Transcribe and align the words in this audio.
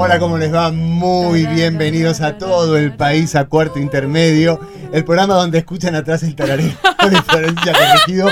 Hola, 0.00 0.20
¿cómo 0.20 0.38
les 0.38 0.54
va? 0.54 0.70
Muy 0.70 1.44
bienvenidos 1.46 2.20
a 2.20 2.38
todo 2.38 2.76
el 2.78 2.94
país 2.94 3.34
a 3.34 3.48
Cuarto 3.48 3.80
Intermedio, 3.80 4.60
el 4.92 5.04
programa 5.04 5.34
donde 5.34 5.58
escuchan 5.58 5.96
atrás 5.96 6.22
el 6.22 6.36
tarareo 6.36 6.68
de 7.10 7.22
Florencia 7.22 7.72
Corregido, 7.72 8.28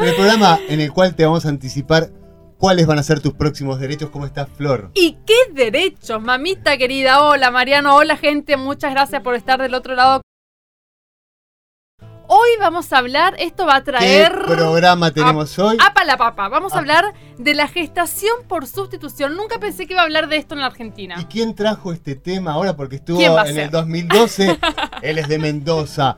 el 0.00 0.14
programa 0.16 0.58
en 0.68 0.80
el 0.80 0.92
cual 0.92 1.14
te 1.14 1.24
vamos 1.24 1.46
a 1.46 1.50
anticipar 1.50 2.10
cuáles 2.58 2.88
van 2.88 2.98
a 2.98 3.04
ser 3.04 3.20
tus 3.20 3.32
próximos 3.32 3.78
derechos. 3.78 4.10
¿Cómo 4.10 4.26
estás, 4.26 4.48
Flor? 4.56 4.90
¿Y 4.94 5.16
qué 5.24 5.52
derechos, 5.52 6.20
mamita 6.20 6.76
querida? 6.76 7.22
Hola, 7.22 7.52
Mariano. 7.52 7.94
Hola, 7.94 8.16
gente. 8.16 8.56
Muchas 8.56 8.90
gracias 8.90 9.22
por 9.22 9.36
estar 9.36 9.62
del 9.62 9.74
otro 9.74 9.94
lado. 9.94 10.20
Hoy 12.26 12.48
vamos 12.58 12.92
a 12.92 12.98
hablar, 12.98 13.34
esto 13.38 13.66
va 13.66 13.76
a 13.76 13.84
traer... 13.84 14.32
¿Qué 14.32 14.54
programa 14.54 15.10
tenemos 15.10 15.58
hoy? 15.58 15.76
¡Apa 15.84 16.04
la 16.04 16.16
papa! 16.16 16.48
Vamos 16.48 16.72
a 16.72 16.76
Ah. 16.76 16.78
hablar 16.78 17.12
de 17.38 17.54
la 17.54 17.68
gestación 17.68 18.32
por 18.48 18.66
sustitución. 18.66 19.36
Nunca 19.36 19.58
pensé 19.60 19.86
que 19.86 19.92
iba 19.92 20.00
a 20.00 20.04
hablar 20.04 20.28
de 20.28 20.38
esto 20.38 20.54
en 20.54 20.60
la 20.62 20.66
Argentina. 20.68 21.16
¿Y 21.20 21.26
quién 21.26 21.54
trajo 21.54 21.92
este 21.92 22.14
tema 22.14 22.52
ahora? 22.52 22.76
Porque 22.76 22.96
estuvo 22.96 23.18
¿Quién 23.18 23.32
va 23.34 23.42
a 23.42 23.48
en 23.50 23.58
el 23.58 23.70
2012, 23.70 24.58
él 25.02 25.18
es 25.18 25.28
de 25.28 25.38
Mendoza, 25.38 26.16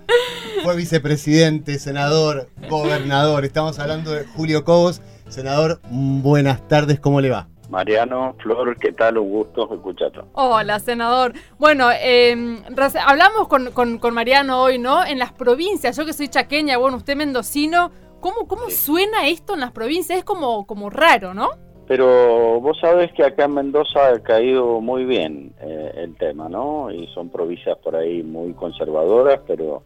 fue 0.63 0.77
vicepresidente, 0.77 1.79
senador, 1.81 2.49
gobernador. 2.71 3.45
Estamos 3.45 3.79
hablando 3.81 4.13
de 4.13 4.25
Julio 4.27 4.65
Cobos. 4.65 5.01
Senador, 5.29 5.81
buenas 5.91 6.67
tardes, 6.69 7.01
¿cómo 7.01 7.21
le 7.21 7.31
va? 7.31 7.49
Mariano, 7.69 8.35
Flor, 8.43 8.77
¿qué 8.79 8.93
tal? 8.93 9.19
Un 9.19 9.31
gusto 9.31 9.69
escucharlo. 9.75 10.27
Hola, 10.35 10.79
senador. 10.79 11.33
Bueno, 11.59 11.89
eh, 11.93 12.59
hablamos 13.05 13.49
con, 13.49 13.71
con- 13.73 13.99
con 13.99 14.15
Mariano 14.15 14.63
hoy, 14.63 14.79
¿no? 14.79 15.05
En 15.05 15.19
las 15.19 15.33
provincias, 15.33 15.97
yo 15.97 16.07
que 16.07 16.13
soy 16.13 16.29
chaqueña, 16.29 16.79
bueno, 16.79 16.97
usted 16.99 17.17
mendocino, 17.17 17.91
¿cómo, 18.21 18.47
cómo 18.47 18.71
suena 18.71 19.27
esto 19.29 19.55
en 19.55 19.61
las 19.61 19.73
provincias? 19.73 20.19
Es 20.19 20.25
como, 20.25 20.67
como 20.67 20.91
raro, 20.91 21.35
¿no? 21.35 21.51
Pero 21.89 22.61
vos 22.61 22.77
sabés 22.81 23.13
que 23.13 23.23
acá 23.25 23.45
en 23.45 23.55
Mendoza 23.55 24.09
ha 24.09 24.19
caído 24.21 24.81
muy 24.81 25.05
bien 25.05 25.53
eh, 25.61 25.93
el 25.97 26.17
tema, 26.17 26.49
¿no? 26.49 26.91
Y 26.91 27.07
son 27.15 27.31
provincias 27.31 27.79
por 27.79 27.95
ahí 27.95 28.23
muy 28.25 28.53
conservadoras, 28.55 29.41
pero, 29.47 29.83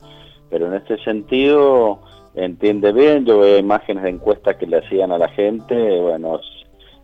pero 0.48 0.66
en 0.68 0.74
este 0.74 0.96
sentido 1.04 2.00
entiende 2.34 2.92
bien. 2.92 3.26
Yo 3.26 3.40
veo 3.40 3.58
imágenes 3.58 4.04
de 4.04 4.10
encuestas 4.10 4.56
que 4.56 4.66
le 4.66 4.78
hacían 4.78 5.12
a 5.12 5.18
la 5.18 5.28
gente, 5.28 6.00
bueno, 6.00 6.40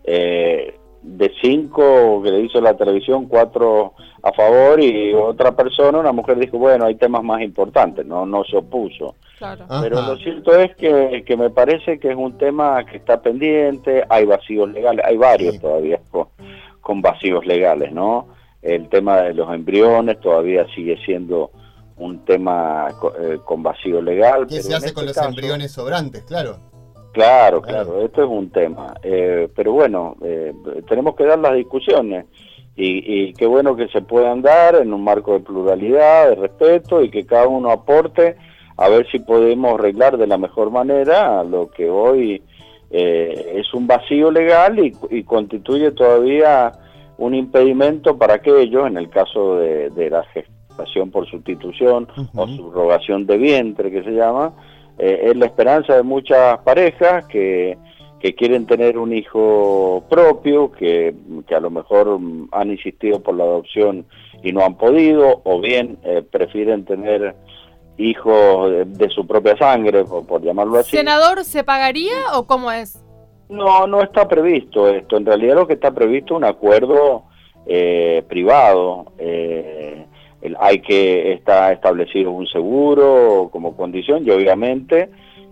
eh, 0.06 0.78
de 1.02 1.32
cinco 1.42 2.22
que 2.22 2.30
le 2.30 2.40
hizo 2.40 2.60
la 2.60 2.76
televisión, 2.76 3.26
cuatro 3.26 3.92
a 4.22 4.32
favor 4.32 4.80
y 4.82 5.14
otra 5.14 5.54
persona, 5.54 5.98
una 6.00 6.10
mujer 6.12 6.36
dijo, 6.38 6.58
bueno, 6.58 6.84
hay 6.86 6.96
temas 6.96 7.22
más 7.22 7.42
importantes, 7.42 8.04
no, 8.04 8.26
no 8.26 8.42
se 8.44 8.56
opuso. 8.56 9.14
Claro. 9.38 9.66
Pero 9.82 10.02
lo 10.02 10.16
cierto 10.16 10.56
es 10.58 10.74
que, 10.76 11.22
que 11.24 11.36
me 11.36 11.50
parece 11.50 12.00
que 12.00 12.10
es 12.10 12.16
un 12.16 12.36
tema 12.38 12.84
que 12.86 12.96
está 12.96 13.20
pendiente, 13.22 14.02
hay 14.08 14.24
vacíos 14.24 14.68
legales, 14.72 15.04
hay 15.06 15.16
varios 15.16 15.54
Sí. 15.54 15.60
todavía 15.60 16.00
con, 16.10 16.26
con 16.80 17.02
vacíos 17.02 17.46
legales, 17.46 17.92
¿no? 17.92 18.28
El 18.62 18.88
tema 18.88 19.18
de 19.18 19.34
los 19.34 19.52
embriones 19.54 20.18
todavía 20.20 20.66
sigue 20.74 20.96
siendo 21.04 21.50
un 21.98 22.24
tema 22.24 22.88
eh, 23.20 23.38
con 23.44 23.62
vacío 23.62 24.02
legal. 24.02 24.46
¿Qué 24.48 24.56
pero 24.56 24.62
se 24.62 24.74
hace 24.74 24.86
este 24.86 24.94
con 24.94 25.06
los 25.06 25.14
caso- 25.14 25.28
embriones 25.28 25.70
sobrantes? 25.70 26.24
Claro. 26.24 26.56
Claro, 27.16 27.62
Claro. 27.62 28.02
esto 28.02 28.24
es 28.24 28.28
un 28.28 28.50
tema. 28.50 28.92
Eh, 29.02 29.48
pero 29.56 29.72
bueno, 29.72 30.16
eh, 30.22 30.52
tenemos 30.86 31.16
que 31.16 31.24
dar 31.24 31.38
las 31.38 31.54
discusiones 31.54 32.26
y, 32.76 33.28
y 33.28 33.32
qué 33.32 33.46
bueno 33.46 33.74
que 33.74 33.88
se 33.88 34.02
puedan 34.02 34.42
dar 34.42 34.74
en 34.74 34.92
un 34.92 35.02
marco 35.02 35.32
de 35.32 35.40
pluralidad, 35.40 36.28
de 36.28 36.34
respeto 36.34 37.02
y 37.02 37.08
que 37.08 37.24
cada 37.24 37.48
uno 37.48 37.70
aporte 37.70 38.36
a 38.76 38.90
ver 38.90 39.06
si 39.10 39.18
podemos 39.20 39.78
arreglar 39.78 40.18
de 40.18 40.26
la 40.26 40.36
mejor 40.36 40.70
manera 40.70 41.42
lo 41.42 41.70
que 41.70 41.88
hoy 41.88 42.42
eh, 42.90 43.52
es 43.54 43.72
un 43.72 43.86
vacío 43.86 44.30
legal 44.30 44.78
y, 44.78 44.92
y 45.08 45.22
constituye 45.22 45.92
todavía 45.92 46.72
un 47.16 47.34
impedimento 47.34 48.18
para 48.18 48.34
aquellos, 48.34 48.86
en 48.86 48.98
el 48.98 49.08
caso 49.08 49.56
de, 49.56 49.88
de 49.88 50.10
la 50.10 50.22
gestación 50.24 51.10
por 51.10 51.26
sustitución 51.26 52.06
o 52.34 52.46
subrogación 52.46 53.24
de 53.26 53.38
vientre 53.38 53.90
que 53.90 54.02
se 54.04 54.10
llama, 54.10 54.52
eh, 54.98 55.30
es 55.30 55.36
la 55.36 55.46
esperanza 55.46 55.94
de 55.94 56.02
muchas 56.02 56.58
parejas 56.60 57.26
que, 57.26 57.76
que 58.20 58.34
quieren 58.34 58.66
tener 58.66 58.98
un 58.98 59.12
hijo 59.12 60.04
propio, 60.08 60.72
que, 60.72 61.14
que 61.46 61.54
a 61.54 61.60
lo 61.60 61.70
mejor 61.70 62.18
mm, 62.18 62.48
han 62.52 62.70
insistido 62.70 63.22
por 63.22 63.34
la 63.34 63.44
adopción 63.44 64.06
y 64.42 64.52
no 64.52 64.64
han 64.64 64.76
podido, 64.76 65.40
o 65.44 65.60
bien 65.60 65.98
eh, 66.02 66.22
prefieren 66.22 66.84
tener 66.84 67.34
hijos 67.98 68.70
de, 68.70 68.84
de 68.84 69.08
su 69.10 69.26
propia 69.26 69.56
sangre, 69.56 70.04
por, 70.04 70.26
por 70.26 70.42
llamarlo 70.42 70.78
así. 70.78 70.96
¿Senador 70.96 71.44
se 71.44 71.64
pagaría 71.64 72.14
o 72.34 72.46
cómo 72.46 72.70
es? 72.70 73.02
No, 73.48 73.86
no 73.86 74.02
está 74.02 74.26
previsto 74.26 74.88
esto. 74.88 75.16
En 75.16 75.26
realidad 75.26 75.54
lo 75.54 75.66
que 75.66 75.74
está 75.74 75.92
previsto 75.92 76.34
es 76.34 76.38
un 76.38 76.44
acuerdo 76.44 77.24
eh, 77.66 78.24
privado. 78.28 79.12
Eh, 79.18 80.05
el- 80.46 80.56
hay 80.60 80.80
que 80.80 81.32
está 81.32 81.72
establecido 81.72 82.30
un 82.30 82.46
seguro 82.46 83.48
como 83.52 83.76
condición 83.76 84.26
y 84.26 84.30
obviamente 84.30 85.10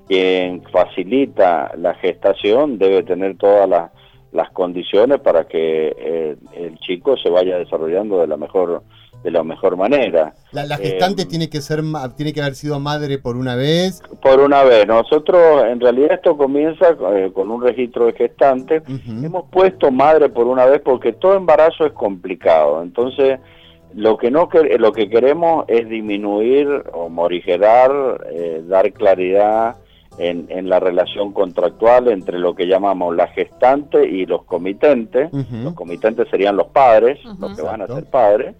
quien 0.08 0.62
facilita 0.70 1.72
la 1.78 1.94
gestación 1.94 2.78
debe 2.78 3.02
tener 3.02 3.36
todas 3.36 3.68
las, 3.68 3.90
las 4.32 4.50
condiciones 4.50 5.20
para 5.20 5.44
que 5.46 5.94
eh, 5.96 6.36
el 6.56 6.78
chico 6.80 7.16
se 7.16 7.30
vaya 7.30 7.58
desarrollando 7.58 8.20
de 8.20 8.26
la 8.26 8.36
mejor 8.36 8.82
de 9.22 9.30
la 9.30 9.42
mejor 9.42 9.74
manera. 9.78 10.34
La, 10.52 10.66
la 10.66 10.76
gestante 10.76 11.22
Eh, 11.22 11.24
tiene 11.24 11.48
que 11.48 11.62
ser 11.62 11.80
tiene 12.14 12.34
que 12.34 12.42
haber 12.42 12.54
sido 12.54 12.78
madre 12.78 13.16
por 13.18 13.38
una 13.38 13.56
vez. 13.56 14.02
Por 14.20 14.38
una 14.40 14.62
vez, 14.64 14.86
nosotros 14.86 15.64
en 15.66 15.80
realidad 15.80 16.12
esto 16.12 16.36
comienza 16.36 16.90
eh, 17.14 17.30
con 17.32 17.50
un 17.50 17.62
registro 17.62 18.04
de 18.04 18.12
gestante. 18.12 18.82
Hemos 19.24 19.44
puesto 19.50 19.90
madre 19.90 20.28
por 20.28 20.46
una 20.46 20.66
vez 20.66 20.82
porque 20.84 21.14
todo 21.14 21.36
embarazo 21.36 21.86
es 21.86 21.92
complicado. 21.92 22.82
Entonces, 22.82 23.40
lo 23.96 24.16
que 24.16 24.30
no 24.30 24.48
que- 24.48 24.78
lo 24.78 24.92
que 24.92 25.08
queremos 25.08 25.64
es 25.68 25.88
disminuir 25.88 26.68
o 26.92 27.08
morigerar, 27.08 27.92
eh, 28.32 28.62
dar 28.66 28.92
claridad 28.92 29.76
en, 30.18 30.46
en 30.48 30.68
la 30.68 30.78
relación 30.80 31.32
contractual 31.32 32.08
entre 32.08 32.38
lo 32.38 32.54
que 32.54 32.66
llamamos 32.66 33.14
la 33.16 33.26
gestante 33.28 34.04
y 34.08 34.26
los 34.26 34.44
comitentes. 34.44 35.30
Los 35.64 35.74
comitentes 35.74 36.28
serían 36.30 36.56
los 36.56 36.68
padres, 36.68 37.18
los 37.24 37.56
que 37.56 37.62
van 37.62 37.82
a 37.82 37.86
ser 37.86 38.04
padres, 38.10 38.54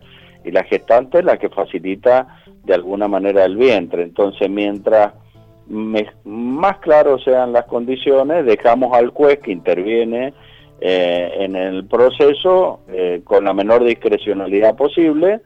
y 0.44 0.50
la 0.50 0.65
gestante 0.65 1.19
es 1.21 1.25
la 1.25 1.37
que 1.39 1.49
facilita 1.49 2.27
de 2.65 2.75
alguna 2.75 3.06
manera 3.09 3.44
el 3.44 3.56
vientre. 3.56 4.03
Entonces, 4.03 4.50
mientras 4.50 5.12
me- 5.69 6.11
más 6.25 6.78
claros 6.78 7.23
sean 7.25 7.53
las 7.53 7.65
condiciones, 7.67 8.44
dejamos 8.44 8.93
al 8.97 9.09
juez 9.11 9.39
que 9.41 9.53
interviene 9.53 10.34
eh, 10.87 11.31
en 11.39 11.56
el 11.56 11.87
proceso 11.87 12.81
eh, 12.93 13.22
con 13.25 13.45
la 13.47 13.55
menor 13.55 13.84
discrecionalidad 13.84 14.77
posible 14.77 15.41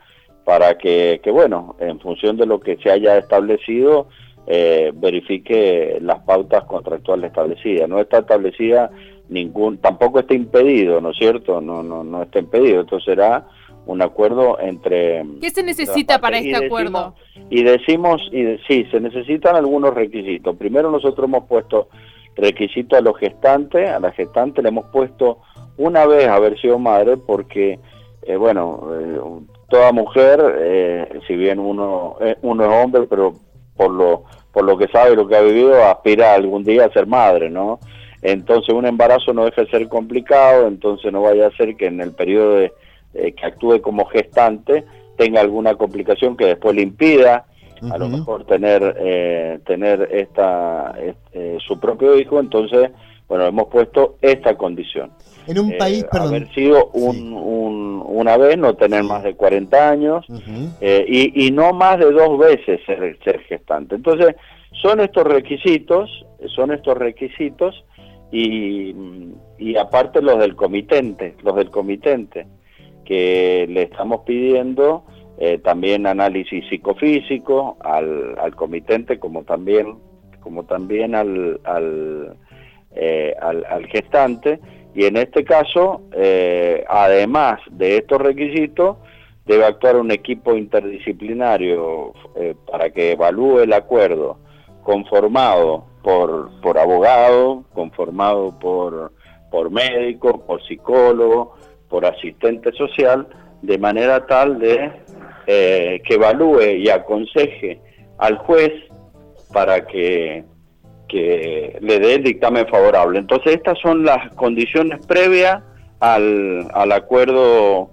para 0.44 0.76
que, 0.78 1.20
que, 1.22 1.30
bueno, 1.30 1.76
en 1.78 2.00
función 2.00 2.36
de 2.36 2.46
lo 2.46 2.58
que 2.58 2.76
se 2.78 2.90
haya 2.90 3.18
establecido, 3.18 4.08
eh, 4.48 4.90
verifique 4.94 5.98
las 6.00 6.20
pautas 6.22 6.64
contractuales 6.64 7.28
establecidas. 7.28 7.88
No 7.88 8.00
está 8.00 8.18
establecida 8.18 8.90
ningún, 9.28 9.78
tampoco 9.78 10.18
está 10.18 10.34
impedido, 10.34 11.00
¿no 11.00 11.10
es 11.10 11.18
cierto? 11.18 11.60
No, 11.60 11.84
no, 11.84 12.02
no 12.02 12.22
está 12.22 12.40
impedido. 12.40 12.80
Esto 12.80 12.98
será 12.98 13.46
un 13.86 14.02
acuerdo 14.02 14.58
entre 14.58 15.22
¿Qué 15.40 15.50
se 15.50 15.62
necesita 15.62 16.18
para 16.18 16.38
y 16.40 16.48
este 16.50 16.64
decimos- 16.64 16.66
acuerdo? 16.66 17.14
Y 17.48 17.62
decimos, 17.62 18.28
y 18.32 18.42
de- 18.42 18.60
sí, 18.66 18.86
se 18.90 18.98
necesitan 19.00 19.54
algunos 19.54 19.94
requisitos. 19.94 20.56
Primero 20.56 20.90
nosotros 20.90 21.28
hemos 21.28 21.44
puesto 21.46 21.88
requisitos 22.38 22.98
a 22.98 23.02
los 23.02 23.18
gestantes, 23.18 23.90
a 23.90 24.00
la 24.00 24.12
gestante 24.12 24.62
le 24.62 24.68
hemos 24.68 24.86
puesto 24.86 25.38
una 25.76 26.06
vez 26.06 26.28
haber 26.28 26.58
sido 26.60 26.78
madre 26.78 27.16
porque, 27.16 27.78
eh, 28.22 28.36
bueno, 28.36 28.88
eh, 28.98 29.20
toda 29.68 29.92
mujer, 29.92 30.40
eh, 30.58 31.20
si 31.26 31.36
bien 31.36 31.58
uno, 31.58 32.16
es 32.20 32.36
hombre, 32.42 33.02
pero 33.08 33.34
por 33.76 33.90
lo, 33.90 34.24
por 34.52 34.64
lo 34.64 34.76
que 34.76 34.88
sabe, 34.88 35.14
lo 35.14 35.28
que 35.28 35.36
ha 35.36 35.42
vivido, 35.42 35.84
aspira 35.84 36.34
algún 36.34 36.64
día 36.64 36.86
a 36.86 36.92
ser 36.92 37.06
madre, 37.06 37.50
¿no? 37.50 37.78
Entonces 38.22 38.74
un 38.74 38.86
embarazo 38.86 39.32
no 39.32 39.44
deja 39.44 39.62
de 39.62 39.70
ser 39.70 39.88
complicado, 39.88 40.66
entonces 40.66 41.12
no 41.12 41.22
vaya 41.22 41.46
a 41.46 41.56
ser 41.56 41.76
que 41.76 41.86
en 41.86 42.00
el 42.00 42.12
periodo 42.12 42.56
de, 42.56 42.72
que 43.12 43.46
actúe 43.46 43.80
como 43.80 44.06
gestante 44.06 44.84
tenga 45.16 45.40
alguna 45.40 45.74
complicación 45.76 46.36
que 46.36 46.46
después 46.46 46.74
le 46.74 46.82
impida 46.82 47.46
a 47.90 47.98
lo 47.98 48.08
mejor 48.08 48.44
tener 48.44 48.96
eh, 48.98 49.58
tener 49.66 50.08
esta 50.12 50.94
este, 51.00 51.58
su 51.60 51.78
propio 51.78 52.18
hijo, 52.18 52.40
entonces 52.40 52.90
bueno 53.28 53.44
hemos 53.46 53.68
puesto 53.68 54.16
esta 54.22 54.56
condición. 54.56 55.10
En 55.46 55.58
un 55.60 55.72
Eh, 55.72 55.76
país, 55.78 56.04
perdón. 56.10 56.28
haber 56.28 56.48
sido 56.54 56.90
un, 56.92 57.12
Sí. 57.16 57.22
un- 57.32 58.02
una 58.06 58.36
vez, 58.36 58.56
no 58.58 58.74
tener 58.74 59.02
Sí. 59.02 59.08
más 59.08 59.22
de 59.22 59.34
40 59.34 59.90
años 59.90 60.26
eh, 60.80 61.04
y, 61.08 61.46
y 61.46 61.50
no 61.50 61.72
más 61.72 61.98
de 61.98 62.10
dos 62.10 62.38
veces 62.38 62.80
ser, 62.86 63.18
ser 63.24 63.40
gestante. 63.40 63.94
Entonces, 63.94 64.34
son 64.82 65.00
estos 65.00 65.24
requisitos 65.24 66.10
son 66.54 66.70
estos 66.72 66.96
requisitos 66.96 67.84
y, 68.30 68.94
y 69.58 69.76
aparte 69.76 70.20
los 70.22 70.38
del 70.38 70.54
comitente, 70.54 71.34
los 71.42 71.56
del 71.56 71.70
comitente, 71.70 72.46
que 73.04 73.66
le 73.68 73.82
estamos 73.84 74.20
pidiendo 74.26 75.04
eh, 75.40 75.58
también 75.58 76.06
análisis 76.06 76.68
psicofísico 76.68 77.76
al, 77.80 78.36
al 78.38 78.56
comitente 78.56 79.18
como 79.18 79.44
también 79.44 79.96
como 80.40 80.64
también 80.64 81.14
al, 81.14 81.60
al, 81.64 82.36
eh, 82.94 83.34
al, 83.40 83.86
gestante. 83.86 84.60
Y 84.94 85.04
en 85.04 85.16
este 85.16 85.44
caso 85.44 86.02
eh, 86.12 86.84
además 86.88 87.60
de 87.70 87.98
estos 87.98 88.20
requisitos 88.20 88.96
debe 89.46 89.64
actuar 89.64 89.96
un 89.96 90.10
equipo 90.10 90.56
interdisciplinario 90.56 92.12
para 92.70 92.90
que 92.90 93.12
evalúe 93.12 93.60
el 93.60 93.72
acuerdo 93.72 94.38
conformado 94.82 95.84
por, 96.02 96.50
por 96.60 96.78
abogado, 96.78 97.64
conformado 97.74 98.58
por, 98.58 99.12
por 99.50 99.70
médico, 99.70 100.44
por 100.46 100.62
psicólogo, 100.66 101.54
por 101.88 102.06
asistente 102.06 102.72
social, 102.72 103.28
de 103.62 103.78
manera 103.78 104.26
tal 104.26 104.58
de 104.58 104.90
eh, 105.50 106.02
que 106.04 106.14
evalúe 106.14 106.76
y 106.76 106.90
aconseje 106.90 107.80
al 108.18 108.36
juez 108.36 108.70
para 109.50 109.86
que, 109.86 110.44
que 111.08 111.78
le 111.80 111.98
dé 111.98 112.16
el 112.16 112.22
dictamen 112.22 112.66
favorable. 112.68 113.18
Entonces 113.18 113.54
estas 113.54 113.78
son 113.78 114.04
las 114.04 114.30
condiciones 114.34 115.04
previas 115.06 115.62
al, 116.00 116.68
al 116.74 116.92
acuerdo 116.92 117.90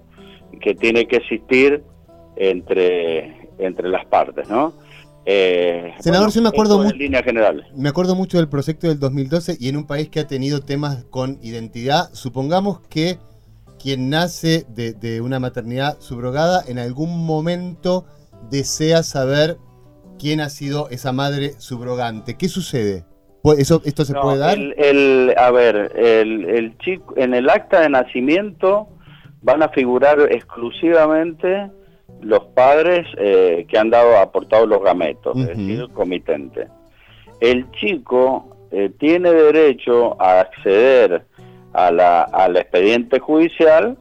que 0.60 0.74
tiene 0.74 1.08
que 1.08 1.16
existir 1.16 1.82
entre, 2.36 3.48
entre 3.56 3.88
las 3.88 4.04
partes, 4.04 4.46
¿no? 4.50 4.74
Eh, 5.24 5.94
Senador, 5.98 6.30
yo 6.30 6.42
me 6.42 6.50
acuerdo 6.50 6.78
mucho. 6.78 6.94
línea 6.94 7.22
general. 7.22 7.66
Me 7.74 7.88
acuerdo 7.88 8.14
mucho 8.14 8.36
del 8.36 8.50
proyecto 8.50 8.86
del 8.86 9.00
2012 9.00 9.56
y 9.58 9.70
en 9.70 9.78
un 9.78 9.86
país 9.86 10.10
que 10.10 10.20
ha 10.20 10.26
tenido 10.26 10.60
temas 10.60 11.04
con 11.04 11.38
identidad, 11.40 12.10
supongamos 12.12 12.80
que 12.90 13.16
quien 13.80 14.10
nace 14.10 14.64
de, 14.68 15.20
una 15.20 15.40
maternidad 15.40 16.00
subrogada 16.00 16.62
en 16.66 16.78
algún 16.78 17.24
momento 17.24 18.04
desea 18.50 19.02
saber 19.02 19.56
quién 20.18 20.40
ha 20.40 20.48
sido 20.48 20.88
esa 20.90 21.12
madre 21.12 21.52
subrogante. 21.58 22.36
¿Qué 22.36 22.48
sucede? 22.48 23.04
¿Eso, 23.58 23.80
¿Esto 23.84 24.04
se 24.04 24.14
puede 24.14 24.38
dar? 24.38 24.58
El, 24.58 25.34
a 25.36 25.50
ver, 25.52 25.92
el, 25.96 26.76
chico, 26.78 27.14
en 27.16 27.34
el 27.34 27.48
acta 27.48 27.80
de 27.80 27.88
nacimiento 27.88 28.88
van 29.42 29.62
a 29.62 29.68
figurar 29.68 30.18
exclusivamente 30.32 31.70
los 32.20 32.44
padres 32.54 33.06
eh, 33.18 33.66
que 33.68 33.78
han 33.78 33.90
dado 33.90 34.18
aportado 34.18 34.66
los 34.66 34.82
gametos, 34.82 35.36
es 35.38 35.48
decir, 35.48 35.80
el 35.80 35.90
comitente. 35.90 36.66
El 37.40 37.70
chico 37.72 38.56
eh, 38.70 38.90
tiene 38.98 39.32
derecho 39.32 40.20
a 40.20 40.40
acceder 40.40 41.24
a 41.76 41.90
la, 41.90 42.22
al 42.22 42.56
expediente 42.56 43.18
judicial 43.18 43.98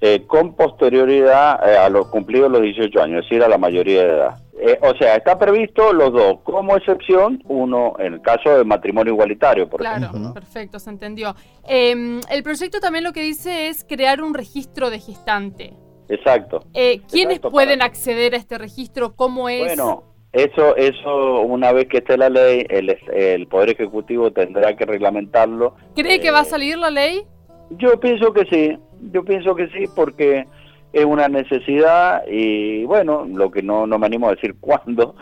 eh, 0.00 0.24
con 0.26 0.54
posterioridad 0.54 1.62
a 1.84 1.88
los 1.88 2.06
cumplidos 2.06 2.50
los 2.50 2.62
18 2.62 3.02
años, 3.02 3.24
es 3.24 3.30
decir, 3.30 3.42
a 3.42 3.48
la 3.48 3.58
mayoría 3.58 4.02
de 4.04 4.08
edad. 4.08 4.38
o 4.82 4.96
sea, 4.96 5.16
está 5.16 5.38
previsto 5.38 5.92
los 5.92 6.12
dos, 6.12 6.40
como 6.44 6.76
excepción, 6.76 7.42
uno 7.48 7.94
en 7.98 8.14
el 8.14 8.22
caso 8.22 8.56
de 8.56 8.64
matrimonio 8.64 9.12
igualitario, 9.12 9.68
por 9.68 9.80
claro, 9.80 10.06
ejemplo. 10.06 10.34
perfecto, 10.34 10.78
se 10.78 10.90
entendió. 10.90 11.34
Em, 11.66 12.20
el 12.30 12.42
proyecto 12.42 12.78
también 12.80 13.04
lo 13.04 13.12
que 13.12 13.22
dice 13.22 13.68
es 13.68 13.84
crear 13.84 14.22
un 14.22 14.34
registro 14.34 14.90
de 14.90 15.00
gestante. 15.00 15.74
Exacto. 16.08 16.64
Eh, 16.74 17.00
¿Quiénes 17.10 17.40
pueden 17.40 17.82
acceder 17.82 18.34
a 18.34 18.38
este 18.38 18.56
registro? 18.58 19.14
¿Cómo 19.14 19.48
es? 19.48 19.76
Bueno, 19.76 20.04
eso, 20.32 20.76
eso 20.76 21.40
una 21.40 21.72
vez 21.72 21.88
que 21.88 21.98
esté 21.98 22.18
la 22.18 22.28
ley, 22.28 22.66
el, 22.68 22.96
el 23.12 23.46
Poder 23.46 23.70
Ejecutivo 23.70 24.30
tendrá 24.30 24.76
que 24.76 24.84
reglamentarlo. 24.84 25.74
¿Cree 25.94 26.20
que 26.20 26.30
va 26.30 26.40
a 26.40 26.42
eh, 26.42 26.46
salir 26.46 26.76
la 26.76 26.90
ley? 26.90 27.22
Yo 27.70 27.98
pienso 27.98 28.32
que 28.32 28.44
sí, 28.46 28.78
yo 29.12 29.24
pienso 29.24 29.54
que 29.54 29.68
sí, 29.68 29.84
porque 29.94 30.46
es 30.92 31.04
una 31.04 31.28
necesidad 31.28 32.22
y 32.26 32.84
bueno, 32.84 33.24
lo 33.24 33.50
que 33.50 33.62
no, 33.62 33.86
no 33.86 33.98
me 33.98 34.06
animo 34.06 34.28
a 34.28 34.34
decir 34.34 34.56
cuándo, 34.60 35.14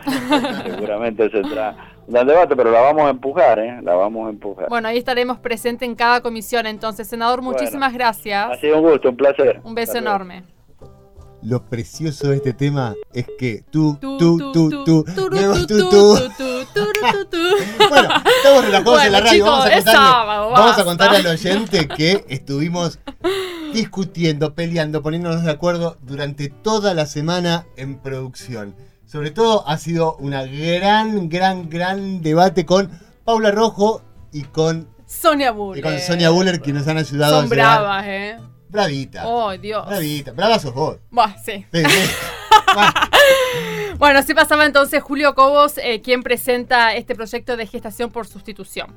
seguramente 0.64 1.30
se 1.30 1.38
entra 1.38 1.76
el 2.08 2.26
debate, 2.26 2.54
pero 2.56 2.70
la 2.70 2.80
vamos 2.80 3.04
a 3.04 3.10
empujar, 3.10 3.58
¿eh? 3.58 3.80
La 3.82 3.94
vamos 3.94 4.26
a 4.26 4.30
empujar. 4.30 4.68
Bueno, 4.68 4.88
ahí 4.88 4.98
estaremos 4.98 5.38
presentes 5.38 5.88
en 5.88 5.96
cada 5.96 6.20
comisión 6.20 6.66
entonces. 6.66 7.08
Senador, 7.08 7.42
muchísimas 7.42 7.92
gracias. 7.92 8.50
Ha 8.50 8.54
sido 8.56 8.80
un 8.80 8.90
gusto, 8.90 9.08
un 9.08 9.16
placer. 9.16 9.60
Un 9.64 9.74
beso 9.74 9.98
enorme 9.98 10.55
lo 11.46 11.64
precioso 11.64 12.30
de 12.30 12.36
este 12.36 12.52
tema 12.52 12.96
es 13.12 13.26
que 13.38 13.64
tú, 13.70 13.96
tú, 14.00 14.18
tú, 14.18 14.52
tú, 14.52 14.84
tú, 14.84 15.28
luego 15.30 15.54
tú, 15.66 15.88
tú. 15.88 16.18
Bueno, 17.88 18.08
estamos 18.36 18.64
relajados 18.64 19.04
en 19.04 19.12
la 19.12 19.20
radio. 19.20 19.44
Vamos 19.44 19.66
a, 19.66 19.70
contarle, 19.70 20.52
vamos 20.52 20.78
a 20.78 20.84
contarle 20.84 21.18
al 21.18 21.26
oyente 21.28 21.86
que 21.86 22.24
estuvimos 22.28 22.98
discutiendo, 23.72 24.54
peleando, 24.54 25.02
poniéndonos 25.02 25.44
de 25.44 25.52
acuerdo 25.52 25.96
durante 26.02 26.48
toda 26.48 26.94
la 26.94 27.06
semana 27.06 27.66
en 27.76 28.00
producción. 28.00 28.74
Sobre 29.04 29.30
todo 29.30 29.68
ha 29.68 29.78
sido 29.78 30.16
una 30.16 30.44
gran, 30.44 31.28
gran, 31.28 31.70
gran 31.70 32.22
debate 32.22 32.66
con 32.66 32.90
Paula 33.24 33.52
Rojo 33.52 34.02
y 34.32 34.42
con 34.42 34.88
Sonia 35.06 35.52
Buller. 35.52 35.78
Y 35.78 35.82
con 35.82 36.00
Sonia 36.00 36.30
Buller 36.30 36.60
que 36.60 36.72
nos 36.72 36.88
han 36.88 36.98
ayudado 36.98 37.40
Son 37.40 37.48
bravas, 37.48 38.04
eh. 38.08 38.36
Bravita. 38.76 39.26
Oh, 39.26 39.56
Dios. 39.56 39.86
Bravita. 39.86 40.32
Brava 40.32 40.58
sos 40.58 40.74
vos. 40.74 40.98
Buah, 41.10 41.34
sí. 41.42 41.64
bueno. 43.98 44.18
así 44.18 44.34
pasaba 44.34 44.66
entonces 44.66 45.02
Julio 45.02 45.34
Cobos, 45.34 45.78
eh, 45.78 46.02
quien 46.02 46.22
presenta 46.22 46.94
este 46.94 47.14
proyecto 47.14 47.56
de 47.56 47.66
gestación 47.66 48.10
por 48.10 48.26
sustitución. 48.26 48.94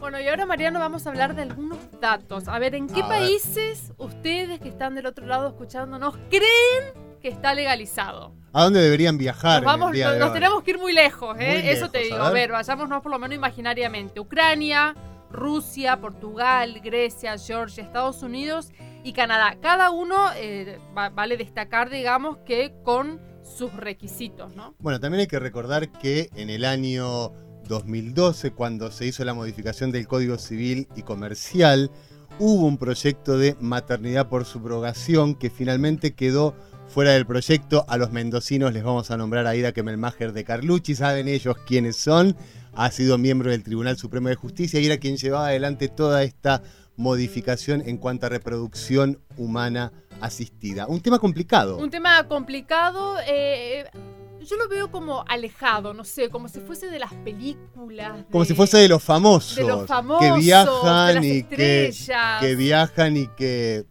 Bueno, 0.00 0.20
y 0.20 0.26
ahora 0.26 0.46
Mariano 0.46 0.80
vamos 0.80 1.06
a 1.06 1.10
hablar 1.10 1.36
de 1.36 1.42
algunos 1.42 1.78
datos. 2.00 2.48
A 2.48 2.58
ver, 2.58 2.74
¿en 2.74 2.88
qué 2.88 3.02
países 3.02 3.92
ustedes 3.98 4.58
que 4.58 4.68
están 4.68 4.96
del 4.96 5.06
otro 5.06 5.26
lado 5.26 5.48
escuchándonos 5.48 6.16
creen 6.28 6.92
que 7.22 7.28
está 7.28 7.54
legalizado? 7.54 8.34
¿A 8.52 8.64
dónde 8.64 8.80
deberían 8.80 9.16
viajar? 9.16 9.62
Nos, 9.62 9.72
vamos, 9.72 9.96
nos, 9.96 10.32
tenemos 10.32 10.62
que 10.64 10.72
ir 10.72 10.78
muy 10.78 10.92
lejos, 10.92 11.36
¿eh? 11.38 11.70
Eso 11.70 11.88
te 11.88 12.00
digo. 12.00 12.16
A 12.16 12.30
ver, 12.30 12.50
vayámonos 12.50 13.00
por 13.00 13.12
lo 13.12 13.18
menos 13.20 13.36
imaginariamente. 13.36 14.18
Ucrania, 14.18 14.96
Rusia, 15.30 16.00
Portugal, 16.00 16.80
Grecia, 16.82 17.38
Georgia, 17.38 17.84
Estados 17.84 18.22
Unidos 18.22 18.72
y 19.04 19.12
Canadá. 19.12 19.58
Cada 19.60 19.90
uno 19.90 20.30
eh, 20.34 20.80
vale 20.94 21.36
destacar, 21.36 21.90
digamos, 21.90 22.38
que 22.38 22.74
con 22.82 23.20
sus 23.44 23.72
requisitos, 23.74 24.56
¿no? 24.56 24.74
Bueno, 24.78 24.98
también 24.98 25.20
hay 25.20 25.26
que 25.26 25.38
recordar 25.38 25.92
que 25.92 26.30
en 26.34 26.48
el 26.48 26.64
año 26.64 27.30
2012, 27.68 28.52
cuando 28.52 28.90
se 28.90 29.06
hizo 29.06 29.24
la 29.24 29.34
modificación 29.34 29.92
del 29.92 30.08
Código 30.08 30.38
Civil 30.38 30.88
y 30.96 31.02
Comercial, 31.02 31.90
hubo 32.38 32.66
un 32.66 32.78
proyecto 32.78 33.38
de 33.38 33.56
maternidad 33.60 34.28
por 34.28 34.46
subrogación 34.46 35.34
que 35.34 35.50
finalmente 35.50 36.14
quedó 36.14 36.56
fuera 36.88 37.12
del 37.12 37.26
proyecto. 37.26 37.84
A 37.88 37.98
los 37.98 38.10
mendocinos 38.10 38.72
les 38.72 38.84
vamos 38.84 39.10
a 39.10 39.18
nombrar 39.18 39.46
a 39.46 39.54
Ida 39.54 39.72
Kemelmacher 39.72 40.32
de 40.32 40.44
Carlucci, 40.44 40.94
saben 40.94 41.28
ellos 41.28 41.56
quiénes 41.66 41.96
son. 41.96 42.36
Ha 42.72 42.90
sido 42.90 43.18
miembro 43.18 43.50
del 43.50 43.62
Tribunal 43.62 43.98
Supremo 43.98 44.30
de 44.30 44.34
Justicia 44.34 44.80
y 44.80 44.86
era 44.86 44.96
quien 44.96 45.16
llevaba 45.16 45.48
adelante 45.48 45.88
toda 45.88 46.24
esta 46.24 46.62
modificación 46.96 47.82
en 47.86 47.98
cuanto 47.98 48.26
a 48.26 48.28
reproducción 48.28 49.20
humana 49.36 49.92
asistida. 50.20 50.86
Un 50.86 51.00
tema 51.00 51.18
complicado. 51.18 51.76
Un 51.78 51.90
tema 51.90 52.26
complicado. 52.28 53.16
Eh, 53.26 53.84
yo 54.44 54.56
lo 54.56 54.68
veo 54.68 54.90
como 54.90 55.24
alejado, 55.26 55.94
no 55.94 56.04
sé, 56.04 56.28
como 56.28 56.48
si 56.48 56.60
fuese 56.60 56.90
de 56.90 56.98
las 56.98 57.12
películas. 57.12 58.24
como 58.30 58.44
si 58.44 58.54
fuese 58.54 58.78
de 58.78 58.88
los 58.88 59.02
famosos. 59.02 59.56
De 59.56 59.64
los 59.64 59.86
famosos. 59.86 60.20
Que 60.20 60.40
viajan 60.40 61.24
y 61.24 61.42
que, 61.44 61.92
que, 62.40 62.56
viajan 62.56 63.16
y 63.16 63.26
que. 63.28 63.86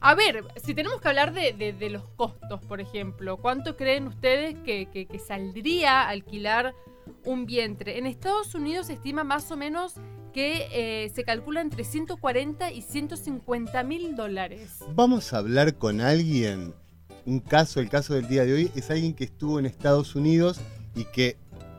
A 0.00 0.14
ver, 0.14 0.44
si 0.64 0.74
tenemos 0.74 1.00
que 1.00 1.08
hablar 1.08 1.32
de, 1.32 1.90
los 1.90 2.08
costos, 2.10 2.60
por 2.66 2.80
ejemplo, 2.80 3.36
¿cuánto 3.38 3.76
creen 3.76 4.06
ustedes 4.06 4.54
que, 4.64 4.88
que 4.88 5.18
saldría 5.18 6.08
alquilar 6.08 6.74
un 7.24 7.46
vientre? 7.46 7.98
En 7.98 8.06
Estados 8.06 8.54
Unidos 8.54 8.86
se 8.86 8.92
estima 8.92 9.24
más 9.24 9.50
o 9.50 9.56
menos 9.56 9.94
que 10.32 10.68
eh, 10.72 11.10
se 11.14 11.24
calcula 11.24 11.60
entre 11.60 11.84
140 11.84 12.70
y 12.72 12.82
150 12.82 13.82
mil 13.82 14.16
dólares. 14.16 14.78
Vamos 14.94 15.32
a 15.32 15.38
hablar 15.38 15.74
con 15.74 16.00
alguien. 16.00 16.74
Un 17.26 17.40
caso, 17.40 17.80
el 17.80 17.88
caso 17.88 18.14
del 18.14 18.28
día 18.28 18.44
de 18.44 18.54
hoy, 18.54 18.72
es 18.74 18.90
alguien 18.90 19.14
que 19.14 19.24
estuvo 19.24 19.58
en 19.58 19.66
Estados 19.66 20.14
Unidos 20.16 20.60
y 20.94 21.04
que 21.04 21.36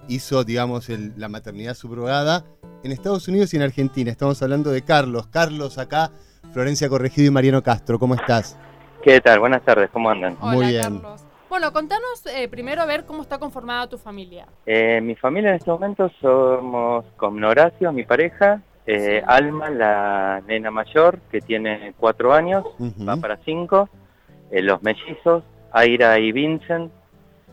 hizo, 0.07 0.43
digamos, 0.43 0.89
la 0.89 1.29
maternidad 1.29 1.73
subrogada 1.73 2.45
en 2.83 2.91
Estados 2.91 3.27
Unidos 3.27 3.53
y 3.53 3.57
en 3.57 3.63
Argentina. 3.63 4.11
Estamos 4.11 4.41
hablando 4.41 4.71
de 4.71 4.81
Carlos. 4.83 5.27
Carlos 5.27 5.77
acá, 5.77 6.11
Florencia 6.53 6.89
Corregido 6.89 7.27
y 7.27 7.31
Mariano 7.31 7.63
Castro. 7.63 7.99
¿Cómo 7.99 8.15
estás? 8.15 8.57
¿Qué 9.01 9.21
tal? 9.21 9.39
Buenas 9.39 9.63
tardes, 9.63 9.89
¿cómo 9.91 10.09
andan? 10.09 10.37
Muy 10.41 10.67
bien. 10.67 11.01
Bueno, 11.49 11.73
contanos 11.73 12.23
eh, 12.27 12.47
primero 12.47 12.83
a 12.83 12.85
ver 12.85 13.05
cómo 13.05 13.23
está 13.23 13.39
conformada 13.39 13.89
tu 13.89 13.97
familia. 13.97 14.45
Eh, 14.67 15.01
mi 15.01 15.15
familia 15.15 15.49
en 15.49 15.55
este 15.55 15.71
momento 15.71 16.11
somos 16.21 17.05
con 17.17 17.43
Horacio, 17.43 17.91
mi 17.91 18.03
pareja, 18.03 18.61
eh, 18.85 19.23
Alma, 19.25 19.71
la 19.71 20.43
nena 20.45 20.69
mayor, 20.69 21.19
que 21.31 21.41
tiene 21.41 21.95
cuatro 21.97 22.33
años, 22.33 22.63
va 22.79 23.17
para 23.17 23.37
cinco, 23.45 23.89
los 24.51 24.83
mellizos, 24.83 25.43
Aira 25.71 26.19
y 26.19 26.31
Vincent, 26.31 26.91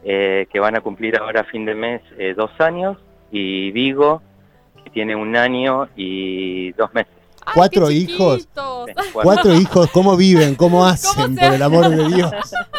que 0.02 0.60
van 0.60 0.76
a 0.76 0.82
cumplir 0.82 1.16
ahora 1.16 1.40
a 1.40 1.44
fin 1.44 1.64
de 1.64 1.74
mes 1.74 2.02
dos 2.36 2.50
años, 2.58 2.98
y 3.30 3.70
Vigo, 3.70 4.22
tiene 4.92 5.16
un 5.16 5.36
año 5.36 5.88
y 5.96 6.72
dos 6.72 6.92
meses. 6.94 7.15
¿Cuatro 7.54 7.90
hijos? 7.90 8.48
Cuatro 9.12 9.54
hijos, 9.54 9.90
¿cómo 9.90 10.16
viven? 10.16 10.54
¿Cómo 10.54 10.84
hacen? 10.86 11.34
por 11.36 11.52
el 11.52 11.62
amor 11.62 11.88
de 11.88 12.08
Dios. 12.08 12.32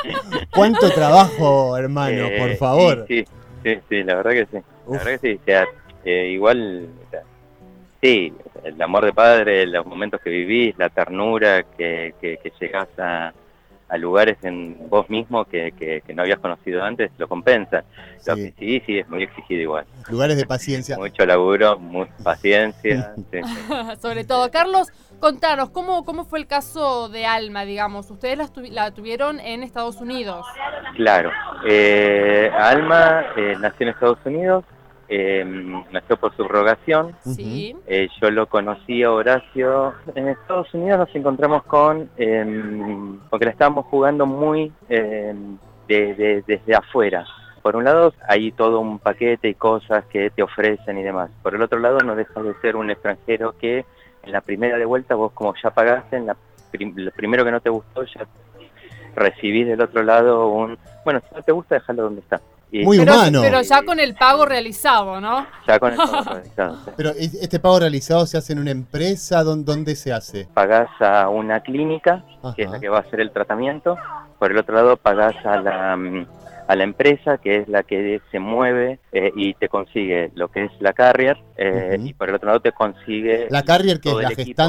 ¿Cuánto 0.53 0.89
trabajo, 0.91 1.77
hermano? 1.77 2.25
Eh, 2.25 2.37
por 2.39 2.55
favor. 2.55 3.05
Sí, 3.07 3.23
sí, 3.23 3.29
sí, 3.63 3.79
sí, 3.89 4.03
la 4.03 4.15
verdad 4.15 4.31
que 4.31 4.45
sí. 4.45 4.57
Uf. 4.85 4.97
La 4.97 5.03
verdad 5.03 5.19
que 5.19 5.27
sí. 5.27 5.39
O 5.41 5.45
sea, 5.45 5.67
eh, 6.05 6.29
igual, 6.31 6.89
o 7.05 7.09
sea, 7.11 7.21
sí, 8.01 8.33
el 8.63 8.81
amor 8.81 9.05
de 9.05 9.13
padre, 9.13 9.65
los 9.67 9.85
momentos 9.85 10.21
que 10.21 10.29
vivís, 10.29 10.77
la 10.77 10.89
ternura 10.89 11.63
que, 11.63 12.13
que, 12.21 12.37
que 12.37 12.51
llegás 12.59 12.87
a, 12.97 13.33
a 13.89 13.97
lugares 13.97 14.37
en 14.43 14.89
vos 14.89 15.09
mismo 15.09 15.45
que, 15.45 15.71
que, 15.71 16.01
que 16.05 16.13
no 16.13 16.21
habías 16.23 16.39
conocido 16.39 16.83
antes, 16.83 17.11
lo 17.17 17.27
compensa. 17.27 17.83
Lo 18.25 18.35
Sí. 18.35 18.51
que 18.51 18.53
sí, 18.59 18.83
sí, 18.85 18.99
es 18.99 19.07
muy 19.07 19.23
exigido 19.23 19.61
igual. 19.61 19.85
Lugares 20.09 20.35
de 20.37 20.45
paciencia. 20.45 20.97
Mucho 20.97 21.25
laburo, 21.25 21.79
mucha 21.79 22.11
paciencia. 22.23 23.13
sí, 23.31 23.39
sí. 23.41 23.41
Sobre 24.01 24.25
todo. 24.25 24.51
Carlos, 24.51 24.87
contanos, 25.19 25.69
¿cómo, 25.69 26.03
¿cómo 26.03 26.25
fue 26.25 26.39
el 26.39 26.47
caso 26.47 27.07
de 27.09 27.25
Alma, 27.25 27.63
digamos? 27.63 28.09
Ustedes 28.11 28.37
la, 28.37 28.45
tuvi- 28.47 28.71
la 28.71 28.91
tuvieron 28.91 29.39
en 29.39 29.63
Estados 29.63 29.97
Unidos. 30.01 30.45
Claro. 30.95 31.31
Eh, 31.65 32.51
Alma 32.57 33.25
eh, 33.37 33.55
nació 33.59 33.87
en 33.87 33.93
Estados 33.93 34.19
Unidos, 34.25 34.65
eh, 35.09 35.43
nació 35.91 36.17
por 36.17 36.35
subrogación. 36.35 37.15
Sí. 37.23 37.75
Eh, 37.87 38.07
yo 38.21 38.29
lo 38.31 38.47
conocí 38.47 39.03
a 39.03 39.11
Horacio. 39.11 39.93
En 40.15 40.27
Estados 40.27 40.73
Unidos 40.73 40.99
nos 40.99 41.15
encontramos 41.15 41.63
con, 41.63 42.09
eh, 42.17 42.45
porque 43.29 43.45
la 43.45 43.51
estábamos 43.51 43.85
jugando 43.85 44.25
muy 44.25 44.71
de- 44.89 45.33
de- 45.87 46.43
desde 46.45 46.75
afuera. 46.75 47.25
Por 47.61 47.75
un 47.75 47.83
lado, 47.83 48.13
hay 48.27 48.51
todo 48.51 48.79
un 48.79 48.99
paquete 48.99 49.49
y 49.49 49.53
cosas 49.55 50.05
que 50.05 50.29
te 50.29 50.41
ofrecen 50.43 50.97
y 50.97 51.03
demás. 51.03 51.29
Por 51.43 51.55
el 51.55 51.61
otro 51.61 51.79
lado, 51.79 51.99
no 51.99 52.15
dejas 52.15 52.43
de 52.43 52.53
ser 52.61 52.75
un 52.75 52.89
extranjero 52.91 53.55
que 53.59 53.85
en 54.23 54.31
la 54.31 54.41
primera 54.41 54.77
de 54.77 54.85
vuelta, 54.85 55.15
vos 55.15 55.31
como 55.33 55.53
ya 55.61 55.69
pagaste, 55.71 56.17
en 56.17 56.27
la 56.27 56.37
prim- 56.71 56.93
lo 56.95 57.11
primero 57.11 57.43
que 57.45 57.51
no 57.51 57.59
te 57.61 57.69
gustó, 57.69 58.03
ya 58.03 58.25
recibís 59.15 59.67
del 59.67 59.81
otro 59.81 60.03
lado 60.03 60.47
un, 60.49 60.77
bueno, 61.03 61.21
si 61.27 61.35
no 61.35 61.41
te 61.41 61.51
gusta, 61.51 61.75
déjalo 61.75 62.03
donde 62.03 62.21
está. 62.21 62.39
Y 62.69 62.83
Muy 62.83 62.97
Pero, 62.97 63.13
humano. 63.13 63.39
pero 63.41 63.61
ya 63.61 63.81
con 63.83 63.97
el 63.99 64.13
pago 64.15 64.45
realizado, 64.45 65.21
¿no? 65.21 65.47
ya 65.67 65.79
con 65.79 65.91
el 65.93 65.97
pago 65.97 66.33
realizado, 66.33 66.75
sí. 66.83 66.91
Pero 66.97 67.09
¿es- 67.11 67.33
este 67.35 67.59
pago 67.59 67.79
realizado 67.79 68.25
se 68.25 68.37
hace 68.37 68.51
en 68.53 68.59
una 68.59 68.71
empresa, 68.71 69.41
¿Dó- 69.43 69.55
¿dónde 69.63 69.95
se 69.95 70.11
hace? 70.11 70.47
pagás 70.53 70.89
a 70.99 71.29
una 71.29 71.61
clínica, 71.61 72.23
que 72.55 72.63
es 72.63 72.69
la 72.71 72.79
que 72.79 72.89
va 72.89 72.97
a 72.97 73.01
hacer 73.01 73.21
el 73.21 73.31
tratamiento. 73.31 73.95
Por 74.37 74.51
el 74.51 74.57
otro 74.57 74.75
lado, 74.75 74.97
pagás 74.97 75.35
a 75.45 75.61
la, 75.61 75.97
a 76.67 76.75
la 76.75 76.83
empresa, 76.83 77.37
que 77.37 77.55
es 77.57 77.67
la 77.69 77.83
que 77.83 78.21
se 78.31 78.39
mueve 78.39 78.99
eh, 79.13 79.31
y 79.35 79.53
te 79.53 79.69
consigue 79.69 80.31
lo 80.35 80.49
que 80.49 80.65
es 80.65 80.71
la 80.79 80.91
carrier. 80.93 81.37
eh. 81.55 81.95
Y 81.99 82.13
por 82.13 82.27
el 82.29 82.35
otro 82.35 82.47
lado, 82.47 82.59
te 82.59 82.73
consigue 82.73 83.47
La 83.49 83.63
carrier 83.63 83.99
que 84.01 84.09
es 84.09 84.15
la 84.17 84.29
equipo. 84.29 84.61